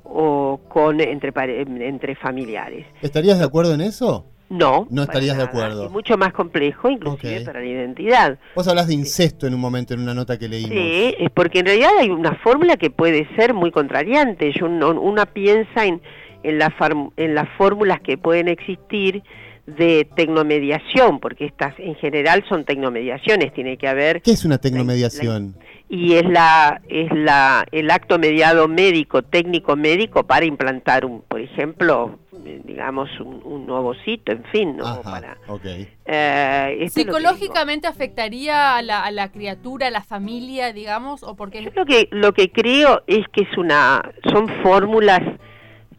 o 0.04 0.60
con 0.68 1.02
entre, 1.02 1.32
entre 1.62 2.16
familiares. 2.16 2.86
¿Estarías 3.02 3.40
de 3.40 3.46
acuerdo 3.46 3.74
en 3.74 3.82
eso? 3.82 4.26
No. 4.50 4.88
No 4.92 5.04
estarías 5.04 5.36
de 5.38 5.44
nada. 5.44 5.50
acuerdo. 5.50 5.86
Es 5.86 5.92
mucho 5.92 6.18
más 6.18 6.32
complejo, 6.34 6.90
inclusive 6.90 7.40
Ok. 7.40 7.46
para 7.46 7.60
la 7.62 7.66
identidad. 7.66 8.38
Vos 8.56 8.68
hablas 8.68 8.88
de 8.88 8.94
incesto 8.94 9.48
en 9.48 9.54
un 9.56 9.60
momento 9.60 9.94
en 9.94 10.02
una 10.02 10.14
nota 10.14 10.38
que 10.38 10.48
leímos. 10.48 10.72
Sí, 10.72 11.16
es 11.18 11.30
porque 11.32 11.60
en 11.60 11.66
realidad 11.66 11.90
hay 12.00 12.10
una 12.10 12.36
fórmula 12.36 12.78
que 12.78 12.90
puede 12.92 13.28
ser 13.36 13.54
muy 13.54 13.72
contrariante. 13.72 14.52
Yo, 14.54 14.68
no- 14.68 14.92
una 15.02 15.26
piensa 15.26 15.86
en, 15.86 16.02
en, 16.44 16.60
la 16.60 16.70
farm- 16.78 17.12
en 17.18 17.34
las 17.34 17.50
fórmulas 17.58 18.00
que 18.02 18.18
pueden 18.18 18.48
existir 18.48 19.24
de 19.66 20.08
tecnomediación, 20.16 21.20
porque 21.20 21.46
estas 21.46 21.74
en 21.80 21.96
general 21.96 22.46
son 22.48 22.66
tecnomediaciones, 22.66 23.54
tiene 23.54 23.78
que 23.78 23.88
haber 23.88 24.22
¿Qué 24.22 24.32
es 24.32 24.46
una 24.46 24.58
tecnomediación? 24.60 25.56
y 25.88 26.14
es 26.16 26.26
la 26.28 26.82
es 26.90 27.12
la 27.12 27.64
el 27.72 27.92
acto 27.92 28.18
mediado 28.18 28.68
médico 28.68 29.22
técnico 29.22 29.76
médico 29.76 30.24
para 30.24 30.44
implantar 30.46 31.06
un 31.06 31.22
por 31.22 31.40
ejemplo 31.40 32.18
eh, 32.44 32.60
digamos 32.64 33.08
un, 33.20 33.40
un 33.44 33.70
ovocito 33.70 34.32
en 34.32 34.44
fin 34.46 34.78
no 34.78 34.86
Ajá, 34.88 35.02
para 35.04 35.38
ok. 35.48 35.66
eh. 36.06 36.88
¿Psicológicamente 36.90 37.88
afectaría 37.88 38.78
a 38.78 38.82
la, 38.82 39.04
a 39.04 39.12
la 39.12 39.32
criatura, 39.32 39.88
a 39.88 39.92
la 39.92 40.04
familia, 40.04 40.74
digamos? 40.74 41.22
¿O 41.22 41.36
porque 41.36 41.64
Yo 41.64 41.70
lo 41.76 41.86
que 41.86 42.08
lo 42.12 42.34
que 42.34 42.52
creo 42.52 43.04
es 43.06 43.24
que 43.32 43.42
es 43.44 43.58
una 43.58 44.02
son 44.32 44.48
fórmulas 44.64 45.22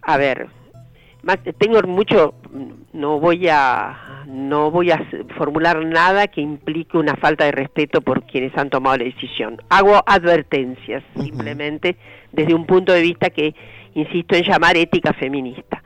a 0.03 0.17
ver 0.17 0.49
tengo 1.59 1.83
mucho 1.83 2.35
no 2.93 3.19
voy 3.19 3.49
a 3.49 4.25
no 4.27 4.71
voy 4.71 4.91
a 4.91 5.07
formular 5.37 5.85
nada 5.85 6.29
que 6.29 6.41
implique 6.41 6.97
una 6.97 7.17
falta 7.17 7.45
de 7.45 7.53
respeto 7.53 8.01
por 8.01 8.25
quienes 8.25 8.57
han 8.57 8.71
tomado 8.71 8.97
la 8.99 9.05
decisión. 9.05 9.61
Hago 9.69 10.03
advertencias 10.07 11.03
simplemente 11.15 11.97
desde 12.33 12.55
un 12.55 12.67
punto 12.67 12.93
de 12.93 13.03
vista 13.03 13.31
que 13.31 13.55
insisto 13.95 14.35
en 14.35 14.45
llamar 14.45 14.77
ética 14.77 15.13
feminista. 15.13 15.83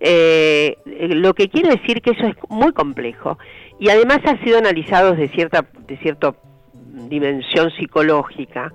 Eh, 0.00 0.76
lo 0.86 1.34
que 1.34 1.48
quiero 1.48 1.70
decir 1.70 2.02
que 2.02 2.10
eso 2.10 2.26
es 2.26 2.36
muy 2.48 2.72
complejo 2.72 3.38
y 3.78 3.88
además 3.88 4.20
ha 4.24 4.42
sido 4.44 4.58
analizado 4.58 5.14
de 5.14 5.28
cierta 5.28 5.64
de 5.86 5.96
cierta 5.98 6.34
dimensión 7.08 7.70
psicológica 7.70 8.72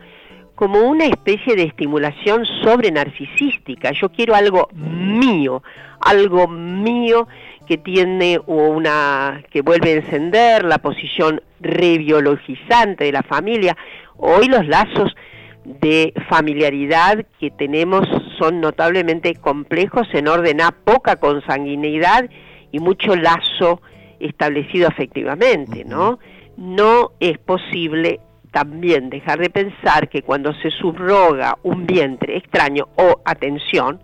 como 0.59 0.81
una 0.81 1.05
especie 1.05 1.55
de 1.55 1.63
estimulación 1.63 2.45
sobre 2.63 2.91
narcisística. 2.91 3.91
Yo 3.91 4.09
quiero 4.09 4.35
algo 4.35 4.67
mío, 4.73 5.63
algo 6.01 6.47
mío 6.47 7.27
que 7.67 7.77
tiene 7.77 8.39
una 8.47 9.43
que 9.51 9.61
vuelve 9.61 9.91
a 9.91 9.95
encender 9.97 10.65
la 10.65 10.79
posición 10.79 11.41
rebiologizante 11.59 13.03
de 13.03 13.11
la 13.11 13.23
familia. 13.23 13.77
Hoy 14.17 14.47
los 14.47 14.65
lazos 14.67 15.15
de 15.63 16.13
familiaridad 16.29 17.25
que 17.39 17.51
tenemos 17.51 18.07
son 18.37 18.59
notablemente 18.59 19.35
complejos 19.35 20.07
en 20.13 20.27
orden 20.27 20.61
a 20.61 20.71
poca 20.71 21.17
consanguineidad 21.17 22.29
y 22.71 22.79
mucho 22.79 23.15
lazo 23.15 23.81
establecido 24.19 24.87
afectivamente, 24.87 25.85
¿no? 25.85 26.19
No 26.57 27.11
es 27.19 27.37
posible 27.37 28.19
también 28.51 29.09
dejar 29.09 29.39
de 29.39 29.49
pensar 29.49 30.09
que 30.09 30.23
cuando 30.23 30.53
se 30.55 30.71
subroga 30.71 31.57
un 31.63 31.85
vientre 31.85 32.37
extraño 32.37 32.87
o 32.95 33.21
atención, 33.23 34.01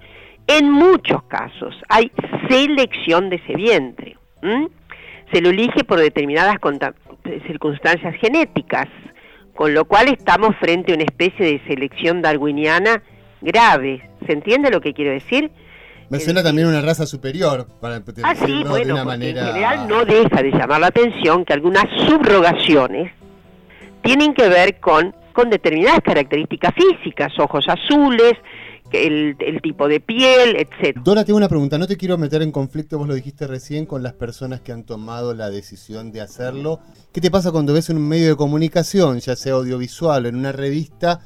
en 0.48 0.72
muchos 0.72 1.24
casos 1.24 1.76
hay 1.90 2.12
selección 2.50 3.30
de 3.30 3.38
ese 3.38 3.56
vientre. 3.56 4.18
¿m? 4.42 4.70
Se 5.32 5.42
lo 5.42 5.50
elige 5.50 5.84
por 5.84 6.00
determinadas 6.00 6.58
circunstancias 7.48 8.16
genéticas, 8.22 8.88
con 9.56 9.74
lo 9.74 9.86
cual 9.86 10.08
estamos 10.10 10.56
frente 10.58 10.92
a 10.92 10.96
una 10.96 11.06
especie 11.06 11.46
de 11.46 11.62
selección 11.68 12.22
darwiniana 12.22 13.02
grave. 13.42 14.10
¿Se 14.26 14.34
entiende 14.34 14.70
lo 14.70 14.82
que 14.82 14.94
quiero 14.94 15.12
decir? 15.12 15.52
Me 16.10 16.20
suena 16.20 16.44
también 16.44 16.68
una 16.68 16.82
raza 16.82 17.08
superior, 17.08 17.68
para 17.82 18.02
Ah, 18.24 18.36
sí, 18.36 18.64
de 18.64 18.92
una 18.92 19.04
manera... 19.04 19.42
en 19.42 19.48
general 19.48 19.88
no 19.88 20.06
deja 20.06 20.44
de 20.44 20.52
llamar 20.52 20.80
la 20.80 20.88
atención 20.88 21.44
que 21.44 21.54
algunas 21.54 21.86
subrogaciones 22.08 23.12
tienen 24.04 24.36
que 24.36 24.48
ver 24.48 24.80
con 24.80 25.16
con 25.36 25.50
determinadas 25.50 26.00
características 26.00 26.74
físicas, 26.74 27.38
ojos 27.38 27.68
azules, 27.68 28.34
el, 28.92 29.36
tipo 29.62 29.88
de 29.88 30.00
piel, 30.00 30.56
etc. 30.56 30.98
Dora, 31.04 31.26
tengo 31.26 31.38
una 31.38 31.50
pregunta, 31.50 31.78
no 31.78 31.88
te 31.88 31.98
quiero 31.98 32.18
meter 32.18 32.42
en 32.42 32.52
conflicto, 32.52 32.98
vos 32.98 33.08
lo 33.08 33.14
dijiste 33.14 33.48
recién, 33.48 33.86
con 33.86 34.04
las 34.04 34.14
personas 34.14 34.62
que 34.62 34.72
han 34.72 34.84
tomado 34.84 35.34
la 35.34 35.50
decisión 35.50 36.12
de 36.12 36.22
hacerlo. 36.22 36.80
¿Qué 37.14 37.22
te 37.22 37.32
pasa 37.32 37.52
cuando 37.52 37.74
ves 37.74 37.90
en 37.90 37.98
un 37.98 38.08
medio 38.08 38.30
de 38.30 38.36
comunicación, 38.36 39.20
ya 39.20 39.36
sea 39.36 39.54
audiovisual 39.54 40.26
o 40.26 40.30
en 40.30 40.36
una 40.36 40.52
revista, 40.52 41.22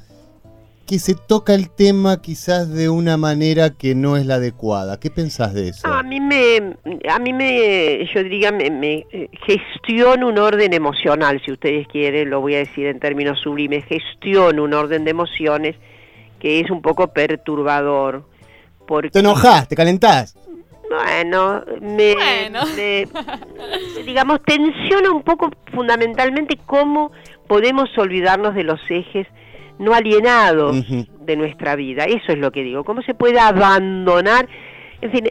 que 0.90 0.98
se 0.98 1.14
toca 1.14 1.54
el 1.54 1.70
tema 1.70 2.20
quizás 2.20 2.68
de 2.68 2.88
una 2.88 3.16
manera 3.16 3.70
que 3.70 3.94
no 3.94 4.16
es 4.16 4.26
la 4.26 4.34
adecuada. 4.36 4.98
¿Qué 4.98 5.08
pensás 5.08 5.54
de 5.54 5.68
eso? 5.68 5.86
a 5.86 6.02
mí 6.02 6.18
me, 6.18 6.74
a 7.08 7.20
mí 7.20 7.32
me, 7.32 8.04
yo 8.12 8.24
diría, 8.24 8.50
me, 8.50 8.70
me 8.70 9.06
gestiona 9.46 10.26
un 10.26 10.36
orden 10.36 10.72
emocional, 10.72 11.40
si 11.44 11.52
ustedes 11.52 11.86
quieren, 11.86 12.30
lo 12.30 12.40
voy 12.40 12.56
a 12.56 12.58
decir 12.58 12.86
en 12.86 12.98
términos 12.98 13.38
sublimes, 13.38 13.84
gestiona 13.84 14.60
un 14.60 14.74
orden 14.74 15.04
de 15.04 15.12
emociones 15.12 15.76
que 16.40 16.60
es 16.60 16.70
un 16.70 16.82
poco 16.82 17.12
perturbador. 17.12 18.24
Porque, 18.86 19.10
¿Te 19.10 19.20
enojás? 19.20 19.68
¿Te 19.68 19.76
calentás? 19.76 20.36
Bueno, 20.90 21.62
me, 21.80 22.16
digamos, 24.04 24.42
tensiona 24.42 25.12
un 25.12 25.22
poco 25.22 25.50
fundamentalmente 25.72 26.58
cómo 26.66 27.12
podemos 27.46 27.96
olvidarnos 27.96 28.56
de 28.56 28.64
los 28.64 28.80
ejes 28.90 29.28
no 29.78 29.94
alienados 29.94 30.84
de 31.20 31.36
nuestra 31.36 31.76
vida. 31.76 32.04
Eso 32.04 32.32
es 32.32 32.38
lo 32.38 32.50
que 32.50 32.64
digo. 32.64 32.82
¿Cómo 32.82 33.02
se 33.02 33.14
puede 33.14 33.38
abandonar? 33.38 34.48
En 35.00 35.12
fin, 35.12 35.30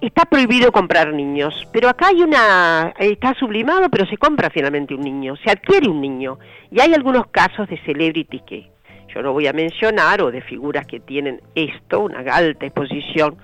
está 0.00 0.24
prohibido 0.24 0.72
comprar 0.72 1.12
niños, 1.12 1.54
pero 1.72 1.88
acá 1.88 2.08
hay 2.08 2.22
una, 2.22 2.92
está 2.98 3.34
sublimado, 3.34 3.88
pero 3.88 4.04
se 4.06 4.16
compra 4.16 4.50
finalmente 4.50 4.94
un 4.94 5.02
niño, 5.02 5.36
se 5.36 5.50
adquiere 5.50 5.88
un 5.88 6.00
niño. 6.00 6.38
Y 6.70 6.80
hay 6.80 6.92
algunos 6.92 7.28
casos 7.28 7.68
de 7.68 7.78
celebrities 7.84 8.42
que 8.42 8.70
yo 9.16 9.22
no 9.22 9.32
voy 9.32 9.46
a 9.46 9.52
mencionar, 9.54 10.20
o 10.20 10.30
de 10.30 10.42
figuras 10.42 10.86
que 10.86 11.00
tienen 11.00 11.40
esto, 11.54 12.00
una 12.00 12.20
alta 12.20 12.66
exposición 12.66 13.36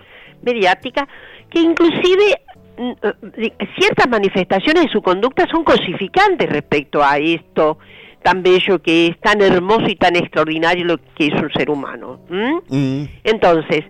mediática, 0.42 1.08
que 1.48 1.60
inclusive 1.60 2.42
mm, 2.76 2.92
eh, 3.38 3.52
ciertas 3.78 4.06
manifestaciones 4.08 4.84
de 4.84 4.90
su 4.90 5.00
conducta 5.00 5.46
son 5.50 5.64
cosificantes 5.64 6.48
respecto 6.50 7.02
a 7.02 7.16
esto 7.16 7.78
tan 8.22 8.42
bello 8.42 8.80
que 8.82 9.08
es, 9.08 9.20
tan 9.20 9.40
hermoso 9.40 9.86
y 9.88 9.96
tan 9.96 10.14
extraordinario 10.14 10.84
lo 10.84 10.98
que 11.16 11.28
es 11.28 11.34
un 11.34 11.50
ser 11.52 11.70
humano. 11.70 12.20
Mm. 12.28 13.04
Entonces, 13.24 13.84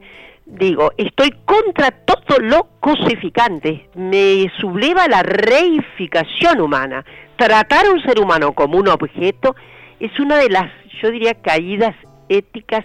digo, 0.46 0.92
estoy 0.96 1.34
contra 1.44 1.90
todo 1.90 2.38
lo 2.38 2.68
cosificante, 2.80 3.88
me 3.94 4.50
subleva 4.58 5.08
la 5.08 5.22
reificación 5.22 6.60
humana. 6.60 7.04
Tratar 7.36 7.86
a 7.86 7.90
un 7.90 8.00
ser 8.02 8.20
humano 8.20 8.52
como 8.52 8.78
un 8.78 8.88
objeto 8.88 9.54
es 10.00 10.18
una 10.18 10.36
de 10.38 10.48
las, 10.48 10.70
yo 11.00 11.10
diría, 11.10 11.34
caídas 11.34 11.94
éticas 12.28 12.84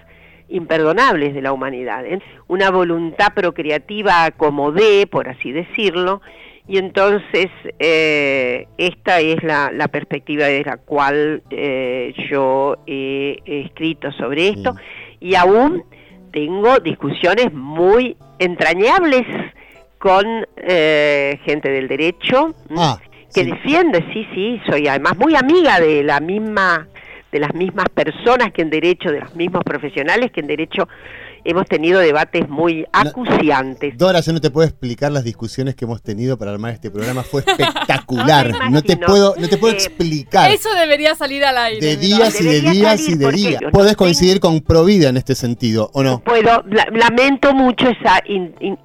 imperdonables 0.49 1.33
de 1.33 1.41
la 1.41 1.51
humanidad. 1.51 2.05
¿eh? 2.05 2.19
Una 2.47 2.71
voluntad 2.71 3.33
procreativa 3.33 4.31
como 4.31 4.71
de, 4.71 5.07
por 5.07 5.27
así 5.27 5.51
decirlo, 5.51 6.21
y 6.67 6.77
entonces 6.77 7.47
eh, 7.79 8.67
esta 8.77 9.19
es 9.21 9.41
la, 9.41 9.87
perspectiva 9.87 10.45
de 10.47 10.63
la 10.63 10.77
cual 10.77 11.41
eh, 11.49 12.13
yo 12.29 12.75
he, 12.85 13.39
escrito 13.45 14.11
sobre 14.11 14.49
esto 14.49 14.75
y 15.21 15.35
aún 15.35 15.83
tengo 16.33 16.79
discusiones 16.79 17.53
muy 17.53 18.17
entrañables 18.37 19.25
con 19.97 20.25
eh, 20.57 21.39
gente 21.45 21.71
del 21.71 21.87
derecho 21.87 22.53
ah, 22.75 22.99
que 23.33 23.45
defiende, 23.45 24.05
sí, 24.13 24.27
sí, 24.33 24.61
soy 24.69 24.89
además 24.89 25.17
muy 25.17 25.35
amiga 25.35 25.79
de 25.79 26.03
la 26.03 26.19
misma 26.19 26.87
de 27.31 27.39
las 27.39 27.53
mismas 27.53 27.85
personas 27.93 28.51
que 28.53 28.61
en 28.61 28.69
derecho, 28.69 29.11
de 29.11 29.21
los 29.21 29.35
mismos 29.35 29.63
profesionales 29.63 30.31
que 30.31 30.41
en 30.41 30.47
derecho 30.47 30.87
hemos 31.43 31.65
tenido 31.65 31.99
debates 31.99 32.47
muy 32.49 32.85
acuciantes. 32.91 33.97
Dora, 33.97 34.19
yo 34.19 34.33
no 34.33 34.41
te 34.41 34.51
puedo 34.51 34.67
explicar 34.67 35.11
las 35.11 35.23
discusiones 35.23 35.75
que 35.75 35.85
hemos 35.85 36.01
tenido 36.01 36.37
para 36.37 36.51
armar 36.51 36.73
este 36.73 36.91
programa, 36.91 37.23
fue 37.23 37.41
espectacular. 37.47 38.51
no, 38.69 38.81
te 38.81 38.97
puedo, 38.97 39.33
no 39.37 39.47
te 39.47 39.57
puedo 39.57 39.73
eh, 39.73 39.77
explicar. 39.77 40.51
Eso 40.51 40.73
debería 40.73 41.15
salir 41.15 41.45
al 41.45 41.57
aire. 41.57 41.85
De 41.85 41.95
días 41.95 42.39
y 42.41 42.43
de 42.43 42.61
días 42.61 43.07
y 43.07 43.15
de 43.15 43.31
días. 43.31 43.61
Puedes 43.71 43.95
coincidir 43.95 44.39
con 44.41 44.59
Provida 44.59 45.09
en 45.09 45.15
este 45.15 45.35
sentido, 45.35 45.89
¿o 45.93 46.03
no? 46.03 46.19
Puedo, 46.19 46.63
lamento 46.91 47.53
mucho 47.53 47.87
esa, 47.87 48.21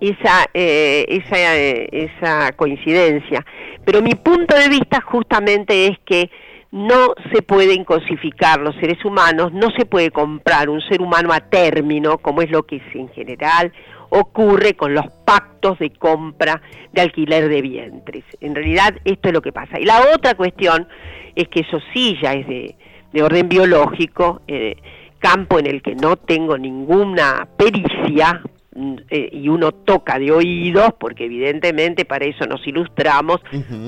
esa, 0.00 0.46
eh, 0.54 1.04
esa, 1.08 1.56
eh, 1.56 1.88
esa 1.90 2.52
coincidencia, 2.52 3.44
pero 3.84 4.02
mi 4.02 4.14
punto 4.14 4.54
de 4.56 4.68
vista 4.68 5.00
justamente 5.00 5.88
es 5.88 5.98
que 6.04 6.30
no 6.72 7.14
se 7.32 7.42
pueden 7.42 7.84
cosificar 7.84 8.58
los 8.60 8.74
seres 8.76 9.04
humanos, 9.04 9.52
no 9.52 9.68
se 9.76 9.84
puede 9.84 10.10
comprar 10.10 10.70
un 10.70 10.80
ser 10.80 11.02
humano 11.02 11.32
a 11.32 11.40
término, 11.40 12.16
como 12.18 12.40
es 12.40 12.50
lo 12.50 12.62
que 12.64 12.82
en 12.94 13.10
general 13.10 13.72
ocurre 14.08 14.74
con 14.74 14.94
los 14.94 15.04
pactos 15.26 15.78
de 15.78 15.90
compra 15.90 16.62
de 16.92 17.02
alquiler 17.02 17.48
de 17.50 17.60
vientres. 17.60 18.24
En 18.40 18.54
realidad 18.54 18.94
esto 19.04 19.28
es 19.28 19.34
lo 19.34 19.42
que 19.42 19.52
pasa. 19.52 19.78
Y 19.78 19.84
la 19.84 20.00
otra 20.14 20.34
cuestión 20.34 20.88
es 21.36 21.48
que 21.48 21.60
eso 21.60 21.78
sí 21.92 22.18
ya 22.22 22.32
es 22.32 22.46
de, 22.46 23.22
orden 23.22 23.50
biológico, 23.50 24.40
eh, 24.48 24.76
campo 25.18 25.58
en 25.58 25.66
el 25.66 25.82
que 25.82 25.94
no 25.94 26.16
tengo 26.16 26.56
ninguna 26.56 27.46
pericia, 27.54 28.40
mm, 28.74 28.94
eh, 29.10 29.28
y 29.30 29.48
uno 29.48 29.72
toca 29.72 30.18
de 30.18 30.32
oídos, 30.32 30.94
porque 30.98 31.26
evidentemente 31.26 32.06
para 32.06 32.24
eso 32.24 32.46
nos 32.46 32.66
ilustramos 32.66 33.42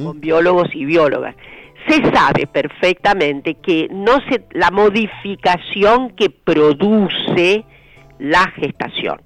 con 0.05 0.21
biólogos 0.21 0.69
y 0.75 0.85
biólogas 0.85 1.35
se 1.89 2.03
sabe 2.13 2.47
perfectamente 2.47 3.55
que 3.55 3.89
no 3.91 4.21
se, 4.29 4.45
la 4.53 4.71
modificación 4.71 6.11
que 6.11 6.31
produce 6.31 7.65
la 8.19 8.47
gestación, 8.57 9.21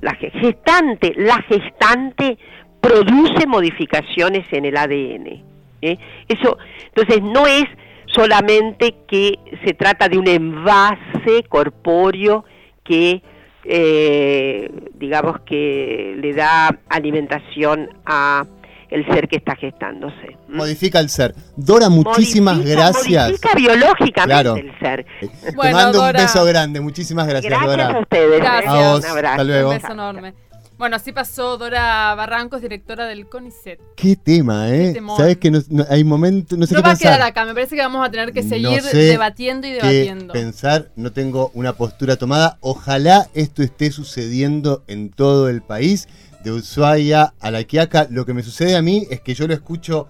la 0.00 0.14
gestante, 0.14 1.14
la 1.16 1.42
gestante 1.42 2.38
produce 2.80 3.46
modificaciones 3.46 4.46
en 4.52 4.66
el 4.66 4.76
ADN. 4.76 5.42
¿eh? 5.82 5.98
Eso, 6.28 6.58
entonces 6.94 7.22
no 7.22 7.46
es 7.46 7.64
solamente 8.06 8.94
que 9.08 9.38
se 9.64 9.74
trata 9.74 10.08
de 10.08 10.18
un 10.18 10.28
envase 10.28 11.42
corpóreo 11.48 12.44
que 12.84 13.22
eh, 13.64 14.70
digamos 14.94 15.40
que 15.40 16.14
le 16.18 16.32
da 16.34 16.78
alimentación 16.88 17.90
a 18.04 18.44
el 18.90 19.06
ser 19.06 19.28
que 19.28 19.36
está 19.36 19.56
gestándose. 19.56 20.36
Modifica 20.48 21.00
el 21.00 21.08
ser. 21.08 21.34
Dora, 21.56 21.88
muchísimas 21.88 22.64
gracias. 22.64 23.28
Modifica 23.28 23.54
biológicamente 23.54 24.60
el 24.60 24.78
ser. 24.78 25.06
Eh, 25.20 25.28
te 25.40 25.72
mando 25.72 26.02
un 26.02 26.12
beso 26.12 26.44
grande. 26.44 26.80
Muchísimas 26.80 27.26
gracias, 27.26 27.50
gracias 27.50 27.70
Dora. 27.70 27.98
a 27.98 28.00
ustedes. 28.00 28.40
Gracias. 28.40 28.72
A 28.72 28.92
vos. 28.92 29.04
Hasta 29.04 29.44
luego. 29.44 29.70
Un 29.70 29.76
beso 29.76 29.92
enorme. 29.92 30.34
Bueno, 30.78 30.96
así 30.96 31.10
pasó 31.10 31.56
Dora 31.56 32.14
Barrancos, 32.14 32.60
directora 32.60 33.06
del 33.06 33.26
CONICET. 33.26 33.80
Qué 33.96 34.14
tema, 34.14 34.68
¿eh? 34.68 34.94
Sabes 35.16 35.38
que 35.38 35.50
no, 35.50 35.60
hay 35.88 36.04
momentos, 36.04 36.58
no 36.58 36.66
sé 36.66 36.74
no 36.74 36.82
qué 36.82 36.88
va 36.88 36.92
a 36.92 36.98
quedar 36.98 37.22
acá, 37.22 37.46
me 37.46 37.54
parece 37.54 37.76
que 37.76 37.82
vamos 37.82 38.06
a 38.06 38.10
tener 38.10 38.34
que 38.34 38.42
seguir 38.42 38.82
debatiendo 38.82 39.66
y 39.66 39.72
debatiendo. 39.72 40.34
Qué 40.34 40.40
pensar, 40.40 40.90
no 40.94 41.12
tengo 41.12 41.50
una 41.54 41.72
postura 41.72 42.16
tomada. 42.16 42.58
Ojalá 42.60 43.26
esto 43.32 43.62
esté 43.62 43.90
sucediendo 43.90 44.84
en 44.86 45.08
todo 45.08 45.48
el 45.48 45.62
país 45.62 46.08
de 46.42 46.52
Ushuaia 46.52 47.34
a 47.40 47.50
La 47.50 47.64
Quiaca, 47.64 48.06
lo 48.10 48.24
que 48.24 48.34
me 48.34 48.42
sucede 48.42 48.76
a 48.76 48.82
mí 48.82 49.06
es 49.10 49.20
que 49.20 49.34
yo 49.34 49.46
lo 49.46 49.54
escucho 49.54 50.08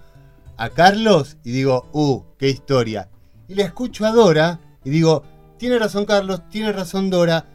a 0.56 0.70
Carlos 0.70 1.36
y 1.44 1.52
digo, 1.52 1.88
uh, 1.92 2.22
qué 2.38 2.48
historia. 2.48 3.08
Y 3.48 3.54
le 3.54 3.62
escucho 3.62 4.06
a 4.06 4.12
Dora 4.12 4.60
y 4.84 4.90
digo, 4.90 5.22
tiene 5.58 5.78
razón 5.78 6.04
Carlos, 6.04 6.48
tiene 6.50 6.72
razón 6.72 7.10
Dora, 7.10 7.46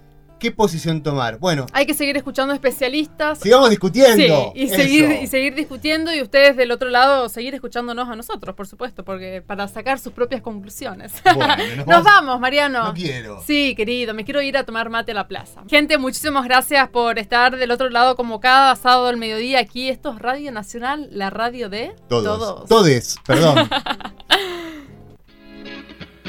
qué 0.42 0.52
posición 0.52 1.04
tomar. 1.04 1.38
Bueno. 1.38 1.68
Hay 1.72 1.86
que 1.86 1.94
seguir 1.94 2.18
escuchando 2.18 2.52
especialistas. 2.52 3.40
Sigamos 3.40 3.70
discutiendo. 3.70 4.52
Sí, 4.56 4.64
y 4.64 4.68
seguir, 4.70 5.20
y 5.22 5.28
seguir 5.28 5.54
discutiendo 5.54 6.14
y 6.14 6.22
ustedes 6.22 6.58
del 6.58 6.72
otro 6.72 6.90
lado 6.90 7.30
seguir 7.30 7.54
escuchándonos 7.54 8.10
a 8.10 8.16
nosotros, 8.16 8.56
por 8.56 8.66
supuesto, 8.66 9.06
porque 9.06 9.44
para 9.46 9.68
sacar 9.68 10.00
sus 10.00 10.12
propias 10.14 10.42
conclusiones. 10.42 11.14
Bueno, 11.36 11.56
nos, 11.88 12.04
vamos, 12.04 12.40
Mariano. 12.40 12.86
No 12.86 12.94
quiero. 12.96 13.42
Sí, 13.46 13.76
querido, 13.76 14.16
me 14.16 14.26
quiero 14.26 14.42
ir 14.42 14.58
a 14.58 14.64
tomar 14.64 14.90
mate 14.90 15.12
a 15.12 15.16
la 15.16 15.28
plaza. 15.28 15.62
Gente, 15.70 16.00
muchísimas 16.00 16.44
gracias 16.44 16.90
por 16.90 17.20
estar 17.20 17.56
del 17.56 17.70
otro 17.70 17.90
lado 17.90 18.16
como 18.16 18.40
cada 18.40 18.76
sábado 18.76 19.08
al 19.08 19.18
mediodía 19.18 19.60
aquí. 19.60 19.90
Esto 19.90 20.12
es 20.12 20.20
Radio 20.20 20.52
Nacional, 20.52 21.08
la 21.12 21.30
radio 21.30 21.70
de 21.70 21.94
todos. 22.10 22.24
Todos, 22.24 22.68
Todes, 22.68 23.16
perdón. 23.28 23.70